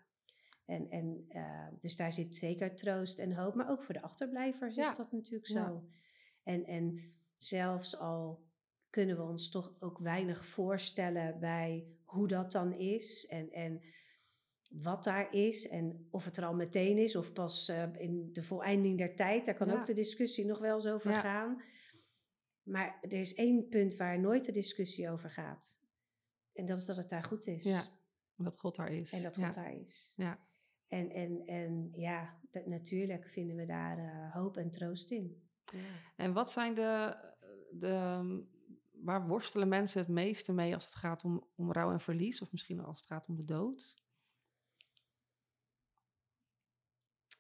En, 0.64 0.90
en 0.90 1.24
uh, 1.28 1.68
dus 1.81 1.96
daar 1.96 2.12
zit 2.12 2.37
zeker 2.37 2.76
troost 2.76 3.18
en 3.18 3.33
hoop, 3.33 3.54
maar 3.54 3.70
ook 3.70 3.83
voor 3.83 3.94
de 3.94 4.02
achterblijvers 4.02 4.76
is 4.76 4.94
dat 4.94 5.12
natuurlijk 5.12 5.46
zo. 5.46 5.59
Ja. 5.59 5.83
En, 6.42 6.64
en 6.64 7.14
zelfs 7.35 7.98
al 7.98 8.46
kunnen 8.90 9.16
we 9.16 9.22
ons 9.22 9.50
toch 9.50 9.76
ook 9.78 9.98
weinig 9.98 10.46
voorstellen 10.46 11.40
bij 11.40 11.98
hoe 12.09 12.29
dat 12.29 12.53
dan 12.53 12.73
is 12.73 13.27
en, 13.27 13.51
en 13.51 13.83
wat 14.71 15.05
daar 15.05 15.35
is 15.35 15.68
en 15.68 16.09
of 16.11 16.25
het 16.25 16.37
er 16.37 16.44
al 16.44 16.55
meteen 16.55 16.99
is 16.99 17.16
of 17.16 17.33
pas 17.33 17.68
uh, 17.68 17.83
in 17.97 18.33
de 18.33 18.42
voleinding 18.42 18.99
der 18.99 19.16
tijd. 19.16 19.44
Daar 19.44 19.55
kan 19.55 19.68
ja. 19.68 19.79
ook 19.79 19.87
de 19.87 19.92
discussie 19.92 20.47
nog 20.47 20.59
wel 20.59 20.75
eens 20.75 20.87
over 20.87 21.11
ja. 21.11 21.21
gaan. 21.21 21.62
Maar 22.62 22.99
er 23.01 23.21
is 23.21 23.35
één 23.35 23.68
punt 23.68 23.97
waar 23.97 24.21
nooit 24.21 24.44
de 24.44 24.53
discussie 24.53 25.11
over 25.11 25.31
gaat. 25.31 25.81
En 26.53 26.66
dat 26.66 26.79
is 26.79 26.85
dat 26.85 26.97
het 26.97 27.09
daar 27.09 27.25
goed 27.25 27.47
is. 27.47 27.64
Ja, 27.64 27.85
dat 28.37 28.59
God 28.59 28.77
daar 28.77 28.92
is. 28.92 29.12
En 29.12 29.23
dat 29.23 29.37
God 29.37 29.55
daar 29.55 29.75
is. 29.75 30.12
Ja. 30.16 30.47
En, 30.88 31.11
en, 31.11 31.42
en 31.47 31.88
ja, 31.92 32.40
dat, 32.51 32.66
natuurlijk 32.66 33.29
vinden 33.29 33.57
we 33.57 33.66
daar 33.66 33.99
uh, 33.99 34.33
hoop 34.35 34.57
en 34.57 34.71
troost 34.71 35.11
in. 35.11 35.49
Ja. 35.64 35.79
En 36.16 36.33
wat 36.33 36.51
zijn 36.51 36.75
de, 36.75 37.16
de. 37.71 38.57
Waar 39.09 39.27
worstelen 39.27 39.68
mensen 39.68 40.01
het 40.01 40.09
meeste 40.09 40.53
mee 40.53 40.75
als 40.75 40.85
het 40.85 40.94
gaat 40.94 41.25
om, 41.25 41.49
om 41.55 41.73
rouw 41.73 41.92
en 41.92 42.01
verlies? 42.01 42.42
Of 42.42 42.53
misschien 42.53 42.81
als 42.81 42.97
het 42.97 43.07
gaat 43.07 43.29
om 43.29 43.37
de 43.37 43.44
dood? 43.44 43.97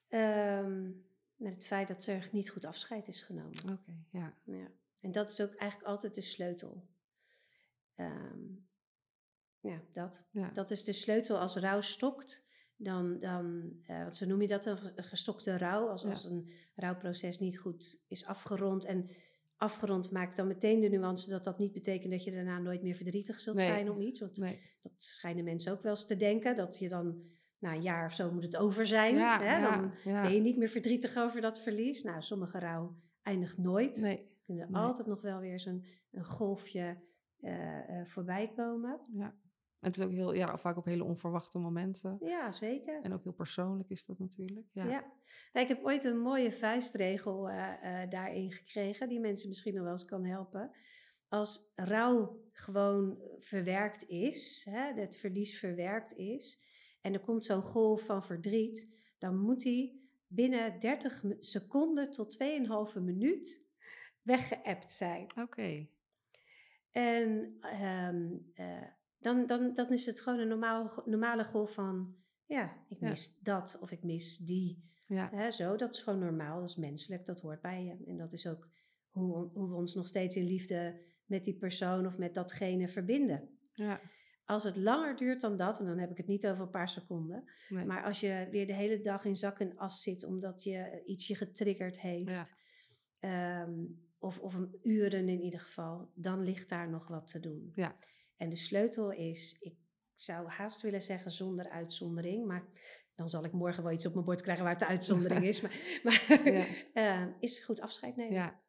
Um, 0.08 1.06
met 1.36 1.54
het 1.54 1.66
feit 1.66 1.88
dat 1.88 2.06
er 2.06 2.28
niet 2.32 2.50
goed 2.50 2.64
afscheid 2.64 3.08
is 3.08 3.20
genomen. 3.20 3.62
Oké, 3.62 3.72
okay, 3.72 4.04
ja. 4.10 4.34
ja. 4.44 4.70
En 5.00 5.12
dat 5.12 5.30
is 5.30 5.40
ook 5.40 5.54
eigenlijk 5.54 5.90
altijd 5.90 6.14
de 6.14 6.20
sleutel. 6.20 6.88
Um, 7.96 8.68
ja, 9.60 9.80
dat. 9.92 10.28
Ja. 10.30 10.50
Dat 10.50 10.70
is 10.70 10.84
de 10.84 10.92
sleutel 10.92 11.38
als 11.38 11.56
rouw 11.56 11.80
stokt 11.80 12.46
dan, 12.76 13.18
dan 13.18 13.76
uh, 13.86 14.04
wat 14.04 14.16
zo 14.16 14.26
noem 14.26 14.40
je 14.40 14.48
dat, 14.48 14.66
een 14.66 14.92
gestokte 14.96 15.58
rouw. 15.58 15.88
Als, 15.88 16.02
Ja. 16.02 16.08
als 16.08 16.24
een 16.24 16.48
rouwproces 16.74 17.38
niet 17.38 17.58
goed 17.58 18.04
is 18.06 18.24
afgerond. 18.24 18.84
En 18.84 19.10
afgerond 19.58 20.10
maakt 20.10 20.36
dan 20.36 20.46
meteen 20.46 20.80
de 20.80 20.88
nuance 20.88 21.30
dat 21.30 21.44
dat 21.44 21.58
niet 21.58 21.72
betekent 21.72 22.12
dat 22.12 22.24
je 22.24 22.30
daarna 22.30 22.58
nooit 22.58 22.82
meer 22.82 22.94
verdrietig 22.94 23.40
zult 23.40 23.56
Nee. 23.56 23.66
zijn 23.66 23.90
om 23.90 24.00
iets. 24.00 24.20
Want 24.20 24.36
Nee. 24.38 24.58
dat 24.82 24.92
schijnen 24.96 25.44
mensen 25.44 25.72
ook 25.72 25.82
wel 25.82 25.92
eens 25.92 26.06
te 26.06 26.16
denken. 26.16 26.56
Dat 26.56 26.78
je 26.78 26.88
dan 26.88 27.22
na 27.58 27.74
een 27.74 27.82
jaar 27.82 28.06
of 28.06 28.14
zo 28.14 28.32
moet 28.32 28.42
het 28.42 28.56
over 28.56 28.86
zijn. 28.86 29.14
Ja, 29.14 29.38
hè? 29.40 29.58
ja, 29.58 29.76
Dan 29.76 29.92
ja. 30.04 30.22
ben 30.22 30.34
je 30.34 30.40
niet 30.40 30.56
meer 30.56 30.68
verdrietig 30.68 31.16
over 31.16 31.40
dat 31.40 31.60
verlies. 31.60 32.02
Nou, 32.02 32.22
sommige 32.22 32.58
rouw 32.58 32.96
eindigt 33.22 33.58
nooit. 33.58 34.00
Nee. 34.00 34.16
Er 34.18 34.34
kunnen 34.46 34.74
altijd 34.74 35.06
nog 35.06 35.20
wel 35.20 35.40
weer 35.40 35.60
zo'n 35.60 35.84
een 36.10 36.24
golfje 36.24 36.96
eh, 37.40 38.04
voorbij 38.04 38.52
komen. 38.56 39.00
Ja. 39.12 39.34
En 39.80 39.88
het 39.88 39.98
is 39.98 40.04
ook 40.04 40.12
heel, 40.12 40.32
ja, 40.32 40.58
vaak 40.58 40.76
op 40.76 40.84
hele 40.84 41.04
onverwachte 41.04 41.58
momenten. 41.58 42.18
Ja, 42.20 42.52
zeker. 42.52 43.02
En 43.02 43.12
ook 43.12 43.22
heel 43.22 43.32
persoonlijk 43.32 43.90
is 43.90 44.04
dat 44.06 44.18
natuurlijk. 44.18 44.66
Ja. 44.72 44.84
Ja. 44.84 45.12
Ik 45.60 45.68
heb 45.68 45.84
ooit 45.84 46.04
een 46.04 46.18
mooie 46.18 46.52
vuistregel 46.52 47.48
eh, 47.48 48.02
eh, 48.02 48.10
daarin 48.10 48.52
gekregen, 48.52 49.08
die 49.08 49.20
mensen 49.20 49.48
misschien 49.48 49.74
nog 49.74 49.82
wel 49.82 49.92
eens 49.92 50.04
kan 50.04 50.24
helpen. 50.24 50.70
Als 51.28 51.72
rouw 51.74 52.40
gewoon 52.52 53.18
verwerkt 53.38 54.08
is, 54.08 54.66
hè, 54.70 54.92
het 55.00 55.16
verlies 55.16 55.58
verwerkt 55.58 56.16
is, 56.16 56.62
en 57.00 57.12
er 57.12 57.20
komt 57.20 57.44
zo'n 57.44 57.62
golf 57.62 58.02
van 58.02 58.22
verdriet, 58.22 58.94
dan 59.18 59.38
moet 59.38 59.60
die 59.60 60.08
binnen 60.26 60.78
30 60.80 61.22
me- 61.22 61.36
seconden 61.38 62.10
tot 62.10 62.32
2,5 62.32 63.00
minuut 63.00 63.66
weggeëpt 64.22 64.92
zijn. 64.92 65.26
Oké. 65.40 65.86
En 66.90 67.56
ehm, 67.60 68.26
eh, 68.54 68.82
dan, 69.18 69.46
dan, 69.46 69.74
dan 69.74 69.92
is 69.92 70.06
het 70.06 70.20
gewoon 70.20 70.38
een 70.38 70.48
normaal, 70.48 71.02
normale 71.04 71.44
golf 71.44 71.72
van, 71.72 72.14
ja, 72.46 72.76
ik 72.88 73.00
Ja. 73.00 73.08
mis 73.08 73.38
dat 73.38 73.78
of 73.80 73.90
ik 73.90 74.02
mis 74.02 74.36
die. 74.38 74.86
Ja. 75.06 75.30
Hè, 75.32 75.50
zo, 75.50 75.76
dat 75.76 75.94
is 75.94 76.00
gewoon 76.02 76.18
normaal, 76.18 76.60
dat 76.60 76.68
is 76.68 76.76
menselijk, 76.76 77.26
dat 77.26 77.40
hoort 77.40 77.60
bij 77.60 77.84
je. 77.84 78.04
En 78.06 78.16
dat 78.16 78.32
is 78.32 78.46
ook 78.46 78.68
hoe, 79.10 79.50
hoe 79.52 79.68
we 79.68 79.74
ons 79.74 79.94
nog 79.94 80.06
steeds 80.06 80.36
in 80.36 80.44
liefde 80.44 81.00
met 81.26 81.44
die 81.44 81.56
persoon 81.56 82.06
of 82.06 82.18
met 82.18 82.34
datgene 82.34 82.88
verbinden. 82.88 83.58
Ja. 83.72 84.00
Als 84.44 84.64
het 84.64 84.76
langer 84.76 85.16
duurt 85.16 85.40
dan 85.40 85.56
dat, 85.56 85.78
en 85.80 85.86
dan 85.86 85.98
heb 85.98 86.10
ik 86.10 86.16
het 86.16 86.26
niet 86.26 86.46
over 86.46 86.62
een 86.64 86.70
paar 86.70 86.88
seconden, 86.88 87.44
Nee. 87.68 87.84
maar 87.84 88.04
als 88.04 88.20
je 88.20 88.48
weer 88.50 88.66
de 88.66 88.72
hele 88.74 89.00
dag 89.00 89.24
in 89.24 89.36
zak 89.36 89.58
en 89.60 89.76
as 89.76 90.02
zit 90.02 90.24
omdat 90.24 90.62
je 90.62 91.02
iets 91.04 91.26
je 91.26 91.34
getriggerd 91.34 92.00
heeft, 92.00 92.54
ehm, 93.20 93.84
of, 94.18 94.38
of 94.40 94.54
een 94.54 94.78
uren 94.82 95.28
in 95.28 95.40
ieder 95.42 95.60
geval, 95.60 96.10
dan 96.14 96.42
ligt 96.42 96.68
daar 96.68 96.88
nog 96.90 97.08
wat 97.08 97.26
te 97.26 97.40
doen. 97.40 97.72
Ja. 97.74 97.96
En 98.38 98.50
de 98.50 98.56
sleutel 98.56 99.12
is, 99.12 99.56
ik 99.60 99.74
zou 100.14 100.48
haast 100.48 100.80
willen 100.80 101.02
zeggen 101.02 101.30
zonder 101.30 101.68
uitzondering, 101.68 102.46
maar 102.46 102.66
dan 103.14 103.28
zal 103.28 103.44
ik 103.44 103.52
morgen 103.52 103.82
wel 103.82 103.92
iets 103.92 104.06
op 104.06 104.12
mijn 104.12 104.24
bord 104.24 104.42
krijgen 104.42 104.64
waar 104.64 104.72
het 104.72 104.82
de 104.82 104.88
uitzondering 104.88 105.44
is. 105.44 105.60
Maar, 105.62 106.00
maar 106.02 106.52
Ja. 106.52 106.66
eh, 106.94 107.26
is 107.40 107.64
goed 107.64 107.80
afscheid 107.80 108.16
nemen. 108.16 108.34
Ja. 108.34 108.60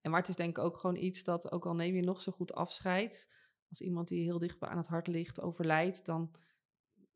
En 0.00 0.10
maar 0.10 0.20
het 0.20 0.28
is 0.28 0.36
denk 0.36 0.58
ik 0.58 0.64
ook 0.64 0.76
gewoon 0.76 0.96
iets 0.96 1.24
dat, 1.24 1.52
ook 1.52 1.66
al 1.66 1.74
neem 1.74 1.94
je 1.94 2.02
nog 2.02 2.20
zo 2.20 2.32
goed 2.32 2.54
afscheid, 2.54 3.34
als 3.68 3.80
iemand 3.80 4.08
die 4.08 4.22
heel 4.22 4.38
dicht 4.38 4.60
aan 4.60 4.76
het 4.76 4.86
hart 4.86 5.06
ligt 5.06 5.40
overlijdt, 5.40 6.06
dan, 6.06 6.34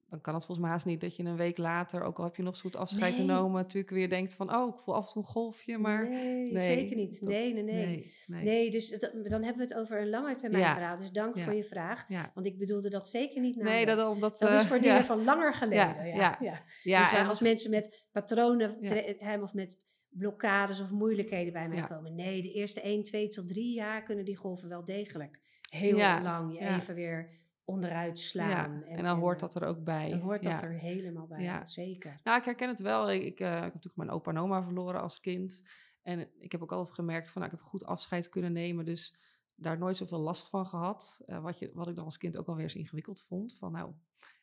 dan 0.09 0.21
kan 0.21 0.35
het 0.35 0.44
volgens 0.44 0.66
mij 0.66 0.71
haast 0.77 0.87
niet 0.87 1.01
dat 1.01 1.16
je 1.16 1.25
een 1.25 1.37
week 1.37 1.59
later, 1.59 2.03
ook 2.03 2.18
al 2.18 2.25
heb 2.25 2.37
je 2.37 2.42
nog 2.42 2.57
zo 2.57 2.61
goed 2.62 2.77
afscheid 2.77 3.16
Nee. 3.16 3.21
genomen, 3.27 3.62
natuurlijk 3.62 3.92
weer 3.92 4.09
denkt 4.09 4.35
van, 4.35 4.55
oh, 4.57 4.75
ik 4.75 4.81
voel 4.81 4.94
af 4.94 5.07
en 5.07 5.12
toe 5.12 5.23
een 5.23 5.29
golfje, 5.29 5.79
maar... 5.79 6.09
nee, 6.09 6.53
nee, 6.53 6.64
zeker 6.64 6.97
niet. 6.97 7.21
dat- 7.21 7.29
Nee, 7.29 7.53
nee, 7.55 7.62
nee. 7.62 8.12
Nee, 8.42 8.71
dus 8.71 8.99
dan 8.99 9.42
hebben 9.42 9.57
we 9.57 9.62
het 9.62 9.75
over 9.75 10.01
een 10.01 10.09
lange 10.11 10.35
termijn 10.35 10.62
Ja. 10.62 10.75
verhaal. 10.75 10.97
Dus 10.99 11.11
dank 11.12 11.37
Ja. 11.37 11.44
voor 11.44 11.55
je 11.55 11.64
vraag. 11.64 12.05
Ja. 12.09 12.31
Want 12.35 12.47
ik 12.47 12.59
bedoelde 12.59 12.90
dat 12.90 13.09
zeker 13.09 13.40
niet 13.40 13.57
naar 13.57 13.64
Nee, 13.64 13.87
dat, 13.87 13.97
dat, 13.97 14.11
omdat, 14.11 14.38
dat 14.38 14.51
is 14.51 14.61
eh, 14.61 14.66
voor 14.66 14.81
dingen 14.88 15.05
van 15.05 15.25
langer 15.25 15.55
geleden. 15.55 16.07
Ja, 16.07 16.38
Ja, 16.83 17.11
dus 17.21 17.29
als 17.29 17.40
mensen 17.40 17.71
met 17.71 18.07
patronen 18.12 18.77
hebben 19.18 19.42
of 19.42 19.55
met 19.55 19.81
blokkades 20.09 20.81
of 20.81 20.90
moeilijkheden 20.90 21.53
bij 21.53 21.68
mij 21.68 21.87
komen. 21.87 22.14
Nee, 22.14 22.42
de 22.42 22.53
eerste 22.53 22.81
1, 22.81 23.03
2 23.03 23.29
tot 23.29 23.49
3 23.49 23.75
jaar 23.75 24.03
kunnen 24.03 24.25
die 24.25 24.37
golven 24.37 24.68
wel 24.68 24.85
degelijk 24.85 25.38
heel 25.71 25.97
lang 26.23 26.59
je 26.59 26.66
even 26.66 26.94
weer 26.94 27.31
onderuit 27.68 28.18
slaan. 28.18 28.48
ja. 28.88 28.96
En 28.96 29.04
dan 29.04 29.18
hoort 29.18 29.40
dat 29.40 29.54
er 29.54 29.66
ook 29.66 29.85
bij. 29.85 30.09
Dan 30.11 30.20
hoort 30.20 30.42
dat 30.42 30.61
Ja. 30.61 30.66
er 30.66 30.72
helemaal 30.72 31.26
bij, 31.26 31.42
Ja. 31.42 31.66
zeker. 31.66 32.20
Nou, 32.24 32.38
ik 32.38 32.44
herken 32.44 32.68
het 32.68 32.81
wel. 32.81 33.11
Ik, 33.11 33.22
ik, 33.22 33.40
eh, 33.40 33.46
ik 33.48 33.54
heb 33.54 33.62
natuurlijk 33.62 33.96
mijn 33.96 34.11
opa 34.11 34.31
en 34.31 34.38
oma 34.38 34.62
verloren 34.62 35.00
als 35.00 35.20
kind. 35.20 35.62
En 36.02 36.28
ik 36.38 36.52
heb 36.52 36.62
ook 36.62 36.72
altijd 36.72 36.94
gemerkt 36.94 37.31
van, 37.31 37.42
nou, 37.42 37.54
ik 37.54 37.59
heb 37.61 37.68
goed 37.68 37.85
afscheid 37.85 38.28
kunnen 38.28 38.52
nemen. 38.52 38.85
Dus 38.85 39.14
daar 39.54 39.78
nooit 39.78 39.96
zoveel 39.96 40.18
last 40.18 40.48
van 40.48 40.66
gehad. 40.66 41.22
Eh, 41.26 41.40
wat, 41.42 41.59
je, 41.59 41.70
wat 41.74 41.88
ik 41.88 41.94
dan 41.96 42.04
als 42.04 42.18
kind 42.18 42.38
ook 42.38 42.46
alweer 42.48 42.64
eens 42.64 42.74
ingewikkeld 42.74 43.22
vond. 43.22 43.57
Van 43.59 43.72
nou, 43.72 43.92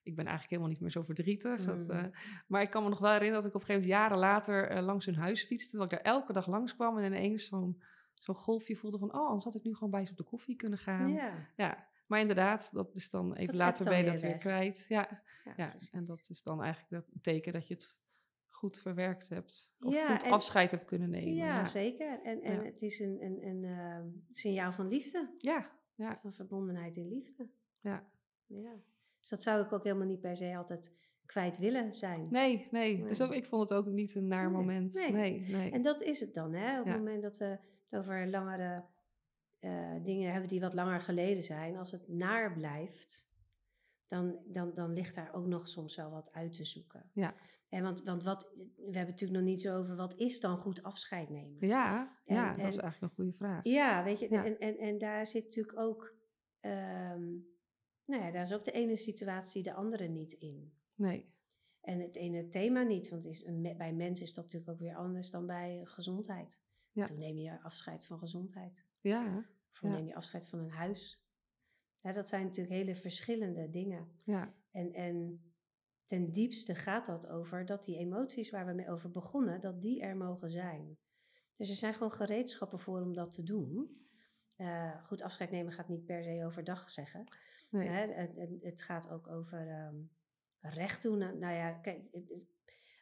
ik 0.04 0.16
ben 0.16 0.26
eigenlijk 0.26 0.50
helemaal 0.50 0.72
niet 0.72 0.82
meer 0.82 0.92
zo 0.92 1.02
verdrietig. 1.04 1.66
Dat, 1.66 1.78
Mm. 1.78 1.90
eh, 1.90 2.04
maar 2.48 2.62
ik 2.62 2.70
kan 2.70 2.84
me 2.84 2.90
nog 2.90 3.00
wel 3.00 3.12
herinneren 3.12 3.42
dat 3.42 3.50
ik 3.52 3.56
op 3.56 3.62
een 3.62 3.68
gegeven 3.68 3.90
moment 3.90 4.10
jaren 4.10 4.18
later 4.30 4.68
eh, 4.70 4.84
langs 4.84 5.06
hun 5.06 5.16
huis 5.16 5.44
fietste. 5.44 5.76
Dat 5.78 5.86
ik 5.86 5.92
daar 5.92 6.14
elke 6.14 6.34
dag 6.34 6.48
langs 6.48 6.76
kwam 6.76 6.98
en 6.98 7.06
ineens 7.06 7.46
zo'n 7.48 7.82
zo'n 8.14 8.36
golfje 8.36 8.76
voelde 8.76 8.98
van... 8.98 9.14
oh, 9.14 9.26
anders 9.26 9.44
had 9.44 9.56
ik 9.56 9.64
nu 9.64 9.74
gewoon 9.74 9.90
bij 9.90 10.06
ze 10.06 10.12
op 10.12 10.18
de 10.18 10.24
koffie 10.24 10.56
kunnen 10.56 10.80
gaan. 10.80 11.12
Ja, 11.56 11.88
maar 12.08 12.20
inderdaad, 12.20 12.70
dat 12.74 12.96
is 12.96 13.10
dan 13.10 13.34
even 13.34 13.48
Dat 13.48 13.56
later 13.56 13.86
ben 13.86 13.98
je 13.98 14.04
dat 14.12 14.22
weer 14.22 14.38
kwijt. 14.38 14.86
Ja, 14.90 15.22
ja, 15.58 15.76
en 15.92 16.06
dat 16.06 16.28
is 16.30 16.44
dan 16.44 16.62
eigenlijk 16.64 16.94
dat 17.06 17.24
teken 17.24 17.54
dat 17.54 17.68
je 17.68 17.74
het 17.74 18.00
goed 18.50 18.80
verwerkt 18.80 19.30
hebt. 19.30 19.76
Of 19.80 19.94
Ja, 19.94 20.12
goed 20.16 20.24
en- 20.24 20.32
afscheid 20.32 20.72
hebt 20.72 20.86
kunnen 20.86 21.10
nemen. 21.10 21.34
Ja, 21.36 21.46
Ja, 21.46 21.66
zeker. 21.66 22.22
En, 22.24 22.42
en 22.42 22.66
het 22.66 22.82
is 22.82 23.00
een, 23.00 23.24
een, 23.24 23.48
een 23.48 23.64
eh, 23.64 24.00
signaal 24.30 24.72
van 24.72 24.88
liefde. 24.88 25.36
ja, 25.38 25.72
ja, 25.96 26.20
Van 26.22 26.34
verbondenheid 26.34 26.96
in 26.96 27.08
liefde. 27.08 27.50
ja. 27.80 28.10
Ja. 28.48 28.74
Dus 29.20 29.30
dat 29.30 29.44
zou 29.44 29.64
ik 29.66 29.74
ook 29.74 29.84
helemaal 29.84 30.08
niet 30.08 30.22
per 30.22 30.36
se 30.36 30.58
altijd 30.58 30.92
kwijt 31.26 31.58
willen 31.58 31.94
zijn. 31.94 32.28
Nee, 32.30 32.68
nee. 32.72 33.04
Dus 33.04 33.22
ook, 33.22 33.32
ik 33.34 33.46
vond 33.46 33.70
het 33.70 33.78
ook 33.80 33.86
niet 33.86 34.16
een 34.16 34.28
naar 34.28 34.44
Nee, 34.44 34.52
moment. 34.58 34.94
nee. 34.94 35.12
Nee, 35.12 35.46
nee. 35.48 35.72
En 35.72 35.82
dat 35.82 36.02
is 36.02 36.20
het 36.20 36.34
dan, 36.34 36.54
hè? 36.54 36.80
Op 36.80 36.86
het 36.86 36.96
moment 36.98 37.22
dat 37.22 37.38
we 37.38 37.46
het 37.88 37.96
over 38.00 38.28
langere 38.30 38.84
eh, 39.66 40.04
dingen 40.04 40.32
hebben 40.32 40.50
die 40.50 40.60
wat 40.60 40.74
langer 40.74 41.02
geleden 41.02 41.44
zijn. 41.44 41.78
Als 41.78 41.92
het 41.92 42.08
naar 42.08 42.54
blijft, 42.54 43.30
dan, 44.08 44.40
dan, 44.46 44.74
dan 44.74 44.94
ligt 44.94 45.16
daar 45.16 45.34
ook 45.34 45.46
nog 45.46 45.68
soms 45.68 45.96
wel 45.96 46.10
wat 46.10 46.32
uit 46.34 46.54
te 46.54 46.66
zoeken. 46.66 47.10
Ja. 47.14 47.36
En 47.70 47.84
want, 47.84 48.04
want 48.04 48.24
wat, 48.24 48.52
we 48.56 48.82
hebben 48.84 49.00
het 49.00 49.08
natuurlijk 49.08 49.40
nog 49.40 49.50
niet 49.50 49.62
zo 49.62 49.78
over 49.78 49.96
wat 49.96 50.16
is 50.16 50.40
dan 50.40 50.58
goed 50.58 50.84
afscheid 50.84 51.30
nemen. 51.30 51.68
Ja, 51.68 52.20
ja 52.26 52.54
dat 52.54 52.58
is 52.58 52.78
eigenlijk 52.78 53.02
een 53.02 53.10
goede 53.10 53.34
vraag. 53.34 53.64
Ja, 53.64 54.04
weet 54.04 54.20
je, 54.20 54.28
En, 54.28 54.60
en, 54.60 54.78
en 54.78 54.98
daar 54.98 55.28
zit 55.28 55.44
natuurlijk 55.44 55.80
ook, 55.80 56.16
um, 56.62 57.48
nou 58.06 58.24
ja, 58.24 58.32
daar 58.32 58.44
is 58.44 58.54
ook 58.54 58.64
de 58.64 58.72
ene 58.72 58.98
situatie 58.98 59.64
de 59.64 59.74
andere 59.74 60.08
niet 60.08 60.34
in. 60.34 60.74
Nee. 60.96 61.34
En 61.82 62.00
het 62.00 62.16
ene 62.16 62.48
thema 62.48 62.84
niet, 62.84 63.10
want 63.10 63.26
is, 63.26 63.46
bij 63.78 63.94
mensen 63.94 64.26
is 64.26 64.34
dat 64.34 64.44
natuurlijk 64.44 64.72
ook 64.72 64.80
weer 64.80 64.96
anders 64.96 65.30
dan 65.30 65.46
bij 65.46 65.82
gezondheid. 65.84 66.60
Ja. 66.96 67.06
Toen 67.06 67.18
neem 67.18 67.38
je 67.38 67.62
afscheid 67.62 68.06
van 68.06 68.20
gezondheid. 68.20 68.86
Ja. 69.02 69.46
Of 69.72 69.82
neem 69.82 70.08
je 70.08 70.16
afscheid 70.16 70.48
van 70.48 70.60
een 70.60 70.70
huis. 70.70 71.24
Ja, 72.00 72.12
dat 72.12 72.28
zijn 72.28 72.44
natuurlijk 72.44 72.76
hele 72.76 72.96
verschillende 72.96 73.70
dingen. 73.70 74.12
Ja. 74.26 74.54
En, 74.72 74.94
en 74.94 75.44
ten 76.06 76.32
diepste 76.32 76.76
gaat 76.76 77.06
dat 77.06 77.28
over 77.28 77.66
dat 77.66 77.84
die 77.84 77.98
emoties 77.98 78.50
waar 78.50 78.66
we 78.66 78.74
mee 78.74 78.90
over 78.90 79.12
begonnen, 79.12 79.62
dat 79.62 79.82
die 79.82 80.02
er 80.02 80.18
mogen 80.18 80.50
zijn. 80.50 80.98
Dus 81.56 81.70
er 81.70 81.76
zijn 81.76 81.94
gewoon 81.94 82.12
gereedschappen 82.12 82.80
voor 82.80 83.02
om 83.02 83.14
dat 83.14 83.32
te 83.32 83.44
doen. 83.44 83.98
Uh, 84.58 85.04
goed 85.04 85.22
afscheid 85.22 85.52
nemen 85.52 85.74
gaat 85.74 85.90
niet 85.90 86.06
per 86.06 86.24
se 86.24 86.46
overdag 86.46 86.90
zeggen. 86.90 87.24
Nee. 87.72 87.88
Hè? 87.88 88.14
Het, 88.14 88.50
het, 88.62 88.82
gaat 88.82 89.10
ook 89.10 89.28
over 89.28 89.88
um, 89.88 90.12
recht 90.60 91.04
doen. 91.04 91.18
Nou 91.18 91.54
ja, 91.54 91.72
kijk, 91.72 92.02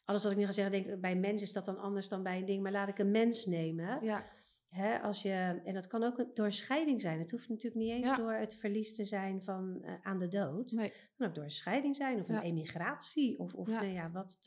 alles 0.06 0.24
wat 0.24 0.32
ik 0.32 0.38
nu 0.38 0.46
ga 0.46 0.52
zeggen, 0.52 0.74
denk 0.74 0.86
ik, 0.86 1.02
bij 1.02 1.16
mens 1.16 1.42
is 1.42 1.54
dat 1.54 1.66
dan 1.66 1.78
anders 1.78 2.10
dan 2.10 2.24
bij 2.24 2.38
een 2.38 2.46
ding. 2.46 2.64
Maar 2.64 2.72
laat 2.72 2.90
ik 2.90 3.00
een 3.00 3.12
mens 3.12 3.46
nemen. 3.46 4.06
Ja. 4.06 4.26
Hè, 4.70 5.00
als 5.00 5.22
je, 5.22 5.62
en 5.64 5.74
dat 5.74 5.88
kan 5.88 6.04
ook 6.04 6.36
door 6.36 6.46
een 6.46 6.52
scheiding 6.52 7.02
zijn. 7.02 7.20
Het 7.20 7.32
hoeft 7.32 7.50
natuurlijk 7.50 7.84
niet 7.84 7.92
eens 7.92 8.18
door 8.18 8.34
het 8.34 8.56
verlies 8.56 8.96
te 8.96 9.06
zijn 9.06 9.44
van 9.44 9.82
uh, 9.82 9.94
aan 10.02 10.20
de 10.20 10.28
dood. 10.28 10.72
Nee. 10.72 10.86
Het 10.86 11.14
kan 11.18 11.28
ook 11.28 11.36
door 11.36 11.44
een 11.44 11.50
scheiding 11.50 11.96
zijn 11.96 12.22
of 12.22 12.30
een 12.30 12.42
emigratie. 12.42 13.40
Of, 13.40 13.54
of 13.54 13.68
Nou 13.68 13.86
ja, 13.86 14.12
wat, 14.12 14.40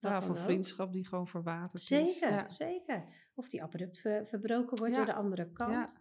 wat 0.00 0.22
ja, 0.24 0.30
of 0.30 0.38
vriendschap 0.38 0.92
die 0.92 1.06
gewoon 1.06 1.28
verwaterd 1.28 1.82
zeker, 1.82 2.08
is. 2.08 2.18
Zeker, 2.18 2.52
zeker. 2.52 3.04
Of 3.34 3.48
die 3.48 3.62
abrupt 3.62 4.00
ver, 4.00 4.26
verbroken 4.26 4.78
wordt 4.78 4.94
door 4.94 5.04
de 5.04 5.14
andere 5.14 5.52
kant. 5.52 5.98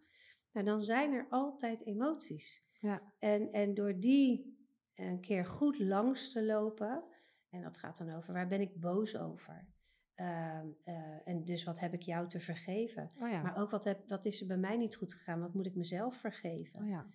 Nou, 0.51 0.65
dan 0.65 0.79
zijn 0.79 1.13
er 1.13 1.27
altijd 1.29 1.85
emoties. 1.85 2.65
Ja. 2.79 3.13
En, 3.19 3.51
en 3.51 3.73
door 3.73 3.99
die 3.99 4.57
een 4.95 5.19
keer 5.19 5.45
goed 5.45 5.79
langs 5.79 6.31
te 6.31 6.45
lopen... 6.45 7.03
En 7.49 7.61
dat 7.61 7.77
gaat 7.77 7.97
dan 7.97 8.15
over, 8.15 8.33
waar 8.33 8.47
ben 8.47 8.61
ik 8.61 8.79
boos 8.79 9.17
over? 9.17 9.67
Ehm, 10.15 10.67
eh, 10.83 11.27
en 11.27 11.45
dus 11.45 11.63
wat 11.63 11.79
heb 11.79 11.93
ik 11.93 12.01
jou 12.01 12.27
te 12.27 12.39
vergeven? 12.39 13.07
Oh 13.21 13.29
ja. 13.29 13.41
Maar 13.41 13.57
ook 13.57 13.71
wat, 13.71 13.83
heb, 13.83 14.09
wat 14.09 14.25
is 14.25 14.41
er 14.41 14.47
bij 14.47 14.57
mij 14.57 14.77
niet 14.77 14.95
goed 14.95 15.13
gegaan? 15.13 15.39
Wat 15.39 15.53
moet 15.53 15.65
ik 15.65 15.75
mezelf 15.75 16.15
vergeven? 16.15 16.81
Oh 16.81 16.87
ja. 16.87 17.07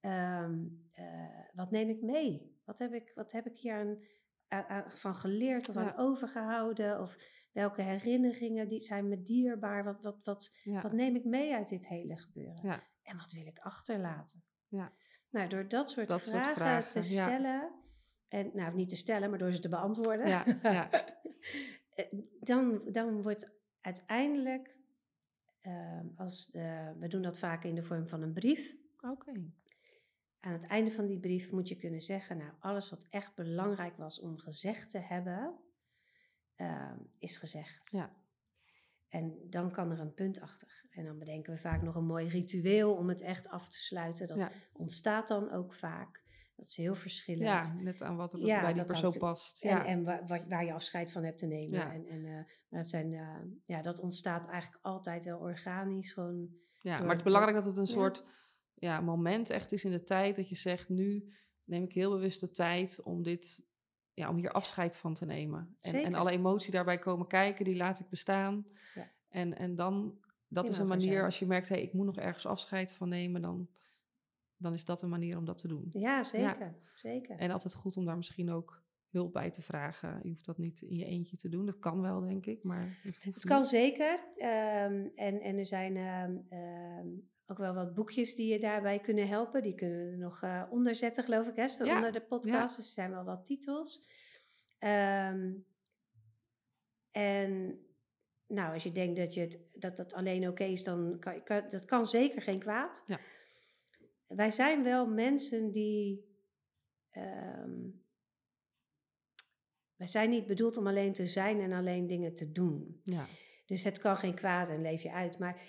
Ehm, 0.00 0.66
eh, 0.92 1.44
wat 1.54 1.70
neem 1.70 1.88
ik 1.88 2.02
mee? 2.02 2.60
Wat 2.64 2.78
heb 2.78 2.92
ik, 2.92 3.12
wat 3.14 3.32
heb 3.32 3.46
ik 3.46 3.58
hier 3.58 3.74
aan, 3.74 3.98
aan, 4.68 4.90
van 4.90 5.14
geleerd 5.14 5.68
of 5.68 5.76
aan 5.76 5.96
overgehouden? 5.96 7.00
Of 7.00 7.16
welke 7.52 7.82
herinneringen 7.82 8.68
die 8.68 8.80
zijn 8.80 9.08
me 9.08 9.22
dierbaar? 9.22 9.84
Wat, 9.84 10.02
wat, 10.02 10.18
wat, 10.22 10.56
wat 10.82 10.92
neem 10.92 11.16
ik 11.16 11.24
mee 11.24 11.54
uit 11.54 11.68
dit 11.68 11.88
hele 11.88 12.16
gebeuren? 12.16 12.82
En 13.02 13.16
wat 13.16 13.32
wil 13.32 13.46
ik 13.46 13.58
achterlaten? 13.58 14.44
Ja. 14.68 14.92
Nou, 15.30 15.48
door 15.48 15.68
dat 15.68 15.90
soort, 15.90 16.06
vragen, 16.06 16.26
soort 16.26 16.46
vragen, 16.46 16.90
te 16.90 17.02
stellen, 17.02 17.72
en 18.28 18.50
nou 18.54 18.74
niet 18.74 18.88
te 18.88 18.96
stellen, 18.96 19.30
maar 19.30 19.38
door 19.38 19.52
ze 19.52 19.60
te 19.60 19.68
beantwoorden. 19.68 20.28
Ja, 20.28 20.44
ja. 20.62 20.88
Eh, 21.98 22.06
dan, 22.40 22.80
dan 22.84 23.22
wordt 23.22 23.50
uiteindelijk, 23.80 24.76
uh, 25.62 26.00
als 26.16 26.46
de, 26.46 26.94
we 26.98 27.08
doen 27.08 27.22
dat 27.22 27.38
vaak 27.38 27.64
in 27.64 27.74
de 27.74 27.82
vorm 27.82 28.08
van 28.08 28.22
een 28.22 28.32
brief. 28.32 28.76
Oké. 29.00 29.32
Aan 30.40 30.52
het 30.52 30.66
einde 30.66 30.90
van 30.90 31.06
die 31.06 31.18
brief 31.18 31.50
moet 31.50 31.68
je 31.68 31.76
kunnen 31.76 32.00
zeggen, 32.00 32.36
nou, 32.36 32.52
alles 32.58 32.90
wat 32.90 33.06
echt 33.10 33.34
belangrijk 33.34 33.96
was 33.96 34.20
om 34.20 34.38
gezegd 34.38 34.90
te 34.90 34.98
hebben, 34.98 35.58
uh, 36.56 36.92
is 37.18 37.36
gezegd. 37.36 37.90
Ja. 37.90 38.16
En 39.08 39.50
dan 39.50 39.70
kan 39.70 39.90
er 39.90 40.00
een 40.00 40.14
punt 40.14 40.40
achter. 40.40 40.84
En 40.90 41.04
dan 41.04 41.18
bedenken 41.18 41.52
we 41.52 41.58
vaak 41.58 41.82
nog 41.82 41.94
een 41.94 42.06
mooi 42.06 42.28
ritueel 42.28 42.94
om 42.94 43.08
het 43.08 43.20
echt 43.20 43.48
af 43.48 43.68
te 43.68 43.78
sluiten. 43.78 44.26
Dat 44.26 44.48
ontstaat 44.72 45.28
dan 45.28 45.50
ook 45.50 45.74
vaak. 45.74 46.22
Dat 46.58 46.66
is 46.66 46.76
heel 46.76 46.94
verschillend. 46.94 47.44
Ja, 47.44 47.82
net 47.82 48.02
aan 48.02 48.16
wat 48.16 48.32
er 48.32 48.38
bij 48.38 48.72
die 48.72 48.86
persoon 48.86 49.18
past. 49.18 49.62
Ja. 49.62 49.86
En, 49.86 49.86
en 49.86 50.26
waar, 50.26 50.44
waar, 50.48 50.64
je 50.64 50.72
afscheid 50.72 51.12
van 51.12 51.24
hebt 51.24 51.38
te 51.38 51.46
nemen. 51.46 51.72
Ja. 51.72 51.92
En, 51.92 52.06
en 52.06 52.24
uh, 52.24 52.40
dat, 52.68 52.86
zijn, 52.86 53.12
uh, 53.12 53.36
ja, 53.64 53.82
dat 53.82 54.00
ontstaat 54.00 54.48
eigenlijk 54.48 54.84
altijd 54.84 55.24
heel 55.24 55.38
organisch. 55.38 56.12
Gewoon 56.12 56.48
ja, 56.80 56.98
maar 56.98 57.08
het 57.08 57.18
is 57.18 57.22
belangrijk 57.22 57.56
dat 57.56 57.64
het 57.64 57.76
een 57.76 57.86
soort 57.86 58.24
ja, 58.74 59.00
moment 59.00 59.50
echt 59.50 59.72
is 59.72 59.84
in 59.84 59.90
de 59.90 60.02
tijd. 60.02 60.36
Dat 60.36 60.48
je 60.48 60.54
zegt, 60.54 60.88
nu 60.88 61.32
neem 61.64 61.82
ik 61.82 61.92
heel 61.92 62.10
bewust 62.10 62.40
de 62.40 62.50
tijd 62.50 63.02
om 63.02 63.22
dit... 63.22 63.66
Ja, 64.12 64.28
om 64.28 64.36
hier 64.36 64.52
afscheid 64.52 64.96
van 64.96 65.14
te 65.14 65.24
nemen. 65.24 65.76
En, 65.80 65.94
en 65.94 66.14
alle 66.14 66.30
emotie 66.30 66.72
daarbij 66.72 66.98
komen 66.98 67.26
kijken, 67.26 67.64
die 67.64 67.76
laat 67.76 68.00
ik 68.00 68.08
bestaan. 68.08 68.66
En, 69.28 69.56
en 69.56 69.74
dan, 69.74 70.18
dat 70.48 70.68
is 70.68 70.78
een 70.78 70.86
manier, 70.86 71.24
als 71.24 71.38
je 71.38 71.46
merkt, 71.46 71.68
hey, 71.68 71.82
ik 71.82 71.92
moet 71.92 72.06
nog 72.06 72.16
ergens 72.16 72.46
afscheid 72.46 72.94
van 72.94 73.08
nemen, 73.08 73.42
dan 73.42 73.68
dan 74.58 74.74
is 74.74 74.84
dat 74.84 75.02
een 75.02 75.08
manier 75.08 75.36
om 75.36 75.44
dat 75.44 75.58
te 75.58 75.68
doen. 75.68 75.86
Ja, 75.90 76.22
zeker. 76.22 76.74
zeker. 76.94 77.38
En 77.38 77.50
altijd 77.50 77.74
goed 77.74 77.96
om 77.96 78.04
daar 78.04 78.16
misschien 78.16 78.50
ook 78.50 78.82
hulp 79.10 79.32
bij 79.32 79.50
te 79.50 79.62
vragen. 79.62 80.20
Je 80.22 80.28
hoeft 80.28 80.44
dat 80.44 80.58
niet 80.58 80.80
in 80.82 80.96
je 80.96 81.04
eentje 81.04 81.36
te 81.36 81.48
doen. 81.48 81.66
Dat 81.66 81.78
kan 81.78 82.00
wel, 82.00 82.20
denk 82.20 82.46
ik, 82.46 82.62
maar 82.62 82.98
het 83.02 83.22
hoeft 83.22 83.34
Het 83.34 83.44
kan 83.44 83.64
zeker. 83.64 84.12
Um, 84.36 85.12
en, 85.14 85.40
en 85.40 85.58
er 85.58 85.66
zijn 85.66 85.96
um, 85.96 87.28
ook 87.46 87.58
wel 87.58 87.74
wat 87.74 87.94
boekjes 87.94 88.34
die 88.34 88.52
je 88.52 88.58
daarbij 88.58 88.98
kunnen 88.98 89.28
helpen. 89.28 89.62
Die 89.62 89.74
kunnen 89.74 90.06
we 90.06 90.12
er 90.12 90.18
nog 90.18 90.42
uh, 90.42 90.62
onder 90.70 90.96
zetten, 90.96 91.24
geloof 91.24 91.46
ik, 91.46 91.56
hè? 91.56 91.84
Ja. 91.84 91.94
Onder 91.96 92.12
de 92.12 92.20
podcast. 92.20 92.76
Dus 92.76 92.86
er 92.86 92.92
zijn 92.92 93.10
wel 93.10 93.24
wat 93.24 93.44
titels. 93.44 94.06
En 97.10 97.80
nou, 98.46 98.74
als 98.74 98.82
je 98.82 98.92
denkt 98.92 99.16
dat 99.16 99.34
je 99.34 99.40
het, 99.40 99.60
dat, 99.72 99.96
dat 99.96 100.14
alleen 100.14 100.48
oké 100.48 100.64
is, 100.64 100.84
dan 100.84 101.16
kan, 101.20 101.42
kan, 101.42 101.62
dat 101.68 101.84
kan 101.84 102.06
zeker 102.06 102.42
geen 102.42 102.58
kwaad. 102.58 103.02
Ja 103.06 103.18
wij 104.28 104.50
zijn 104.50 104.82
wel 104.82 105.06
mensen 105.06 105.72
die. 105.72 106.26
Um, 107.12 108.06
wij 109.96 110.06
zijn 110.06 110.30
niet 110.30 110.46
bedoeld 110.46 110.76
om 110.76 110.86
alleen 110.86 111.12
te 111.12 111.26
zijn 111.26 111.60
en 111.60 111.72
alleen 111.72 112.06
dingen 112.06 112.34
te 112.34 112.52
doen. 112.52 113.00
Ja. 113.04 113.26
Dus 113.66 113.84
het 113.84 113.98
kan 113.98 114.16
geen 114.16 114.34
kwaad 114.34 114.68
en 114.68 114.82
leef 114.82 115.02
je 115.02 115.12
uit. 115.12 115.38
Maar 115.38 115.62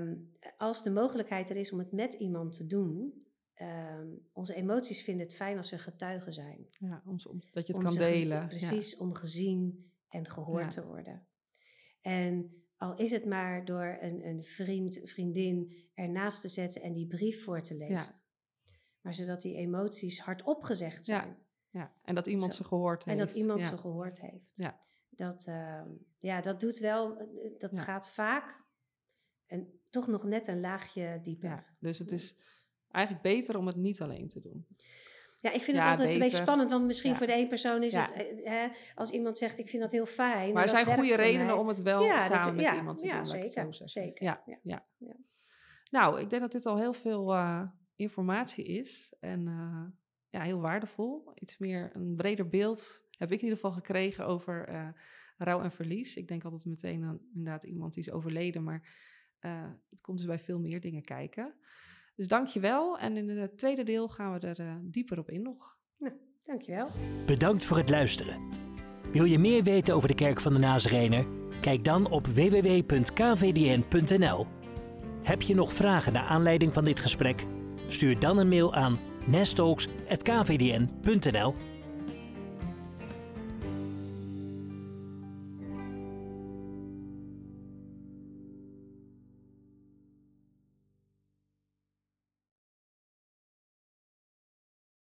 um, 0.00 0.32
als 0.56 0.82
de 0.82 0.90
mogelijkheid 0.90 1.50
er 1.50 1.56
is 1.56 1.72
om 1.72 1.78
het 1.78 1.92
met 1.92 2.14
iemand 2.14 2.56
te 2.56 2.66
doen, 2.66 3.26
um, 3.62 4.28
onze 4.32 4.54
emoties 4.54 5.02
vinden 5.02 5.26
het 5.26 5.34
fijn 5.34 5.56
als 5.56 5.68
ze 5.68 5.78
getuigen 5.78 6.32
zijn. 6.32 6.66
Ja, 6.70 7.02
om, 7.04 7.16
dat 7.52 7.66
je 7.66 7.72
het 7.72 7.84
kan 7.84 7.94
delen. 7.94 8.46
Precies, 8.46 8.96
om 8.96 9.14
gezien 9.14 9.90
en 10.08 10.30
gehoord 10.30 10.74
ja. 10.74 10.80
te 10.80 10.86
worden. 10.86 11.26
En 12.00 12.65
al 12.76 12.96
is 12.96 13.10
het 13.10 13.24
maar 13.24 13.64
door 13.64 13.98
een, 14.00 14.26
een 14.26 14.42
vriend, 14.42 15.00
vriendin 15.04 15.74
ernaast 15.94 16.40
te 16.40 16.48
zetten 16.48 16.82
en 16.82 16.92
die 16.92 17.06
brief 17.06 17.44
voor 17.44 17.60
te 17.62 17.74
lezen. 17.74 17.96
Ja. 17.96 18.20
Maar 19.00 19.14
zodat 19.14 19.40
die 19.40 19.56
emoties 19.56 20.20
hardop 20.20 20.62
gezegd 20.62 21.04
zijn. 21.04 21.28
Ja, 21.70 21.80
ja. 21.80 21.92
en 22.04 22.14
dat 22.14 22.26
iemand 22.26 22.54
ze 22.54 22.64
gehoord 22.64 23.04
heeft. 23.04 23.18
En 23.18 23.26
dat 23.26 23.36
iemand 23.36 23.64
ze 23.64 23.76
gehoord 23.76 24.20
heeft. 24.20 24.50
Ja. 24.56 24.78
Dat, 25.10 25.46
uh, 25.48 25.82
ja, 26.18 26.40
dat 26.40 26.60
doet 26.60 26.78
wel, 26.78 27.28
dat 27.58 27.80
gaat 27.80 28.10
vaak 28.10 28.64
en 29.46 29.80
toch 29.90 30.06
nog 30.06 30.24
net 30.24 30.46
een 30.46 30.60
laagje 30.60 31.20
dieper. 31.22 31.48
Ja, 31.48 31.64
dus 31.78 31.98
het 31.98 32.12
is 32.12 32.36
eigenlijk 32.90 33.24
beter 33.24 33.58
om 33.58 33.66
het 33.66 33.76
niet 33.76 34.00
alleen 34.00 34.28
te 34.28 34.40
doen. 34.40 34.66
Ja, 35.46 35.52
ik 35.52 35.62
vind 35.62 35.76
het 35.76 35.86
altijd 35.86 36.14
een 36.14 36.20
beetje 36.20 36.36
spannend, 36.36 36.70
want 36.70 36.86
misschien 36.86 37.16
voor 37.16 37.26
de 37.26 37.32
één 37.32 37.48
persoon 37.48 37.82
is 37.82 37.94
het, 37.94 38.12
eh, 38.12 38.44
hè, 38.44 38.68
als 38.94 39.10
iemand 39.10 39.38
zegt 39.38 39.58
ik 39.58 39.68
vind 39.68 39.82
dat 39.82 39.92
heel 39.92 40.06
fijn. 40.06 40.52
Maar 40.52 40.62
er 40.62 40.68
zijn 40.68 40.86
goede 40.86 41.16
redenen 41.16 41.58
om 41.58 41.68
het 41.68 41.82
wel 41.82 42.02
samen 42.02 42.56
met 42.56 42.74
iemand 42.74 42.98
te 42.98 43.06
doen. 43.06 43.14
Ja, 43.14 43.24
zeker. 43.24 43.88
zeker. 43.88 44.24
Ja, 44.24 44.42
ja. 44.62 44.86
Nou, 45.90 46.20
ik 46.20 46.30
denk 46.30 46.42
dat 46.42 46.52
dit 46.52 46.66
al 46.66 46.78
heel 46.78 46.92
veel 46.92 47.34
uh, 47.34 47.62
informatie 47.96 48.64
is 48.64 49.14
en 49.20 49.46
uh, 49.46 49.84
ja, 50.30 50.42
heel 50.42 50.60
waardevol. 50.60 51.32
Iets 51.34 51.58
meer, 51.58 51.90
een 51.92 52.16
breder 52.16 52.48
beeld 52.48 53.02
heb 53.10 53.32
ik 53.32 53.38
in 53.38 53.44
ieder 53.44 53.58
geval 53.58 53.72
gekregen 53.72 54.26
over 54.26 54.68
uh, 54.68 54.88
rouw 55.36 55.62
en 55.62 55.72
verlies. 55.72 56.16
Ik 56.16 56.28
denk 56.28 56.44
altijd 56.44 56.64
meteen 56.64 57.04
aan 57.04 57.20
inderdaad 57.34 57.64
iemand 57.64 57.94
die 57.94 58.02
is 58.02 58.10
overleden, 58.10 58.64
maar 58.64 59.04
het 59.90 60.00
komt 60.00 60.18
dus 60.18 60.26
bij 60.26 60.38
veel 60.38 60.58
meer 60.58 60.80
dingen 60.80 61.02
kijken. 61.02 61.54
Dus 62.16 62.28
dank 62.28 62.46
je 62.46 62.60
wel. 62.60 62.98
En 62.98 63.16
in 63.16 63.28
het 63.28 63.58
tweede 63.58 63.82
deel 63.82 64.08
gaan 64.08 64.32
we 64.32 64.38
er 64.46 64.60
uh, 64.60 64.72
dieper 64.82 65.18
op 65.18 65.30
in 65.30 65.42
nog. 65.42 65.76
Nou, 65.98 66.14
dank 66.44 66.62
je 66.62 66.72
wel. 66.72 66.88
Bedankt 67.26 67.64
voor 67.64 67.76
het 67.76 67.90
luisteren. 67.90 68.40
Wil 69.12 69.24
je 69.24 69.38
meer 69.38 69.62
weten 69.62 69.94
over 69.94 70.08
de 70.08 70.14
Kerk 70.14 70.40
van 70.40 70.52
de 70.52 70.58
Nazarener? 70.58 71.26
Kijk 71.60 71.84
dan 71.84 72.10
op 72.10 72.26
www.kvdn.nl. 72.26 73.76
Heb 75.22 75.42
je 75.42 75.54
nog 75.54 75.72
vragen 75.72 76.12
naar 76.12 76.26
aanleiding 76.26 76.72
van 76.72 76.84
dit 76.84 77.00
gesprek? 77.00 77.44
Stuur 77.88 78.18
dan 78.18 78.38
een 78.38 78.48
mail 78.48 78.74
aan 78.74 78.98
nestalks.kvdn.nl 79.26 81.54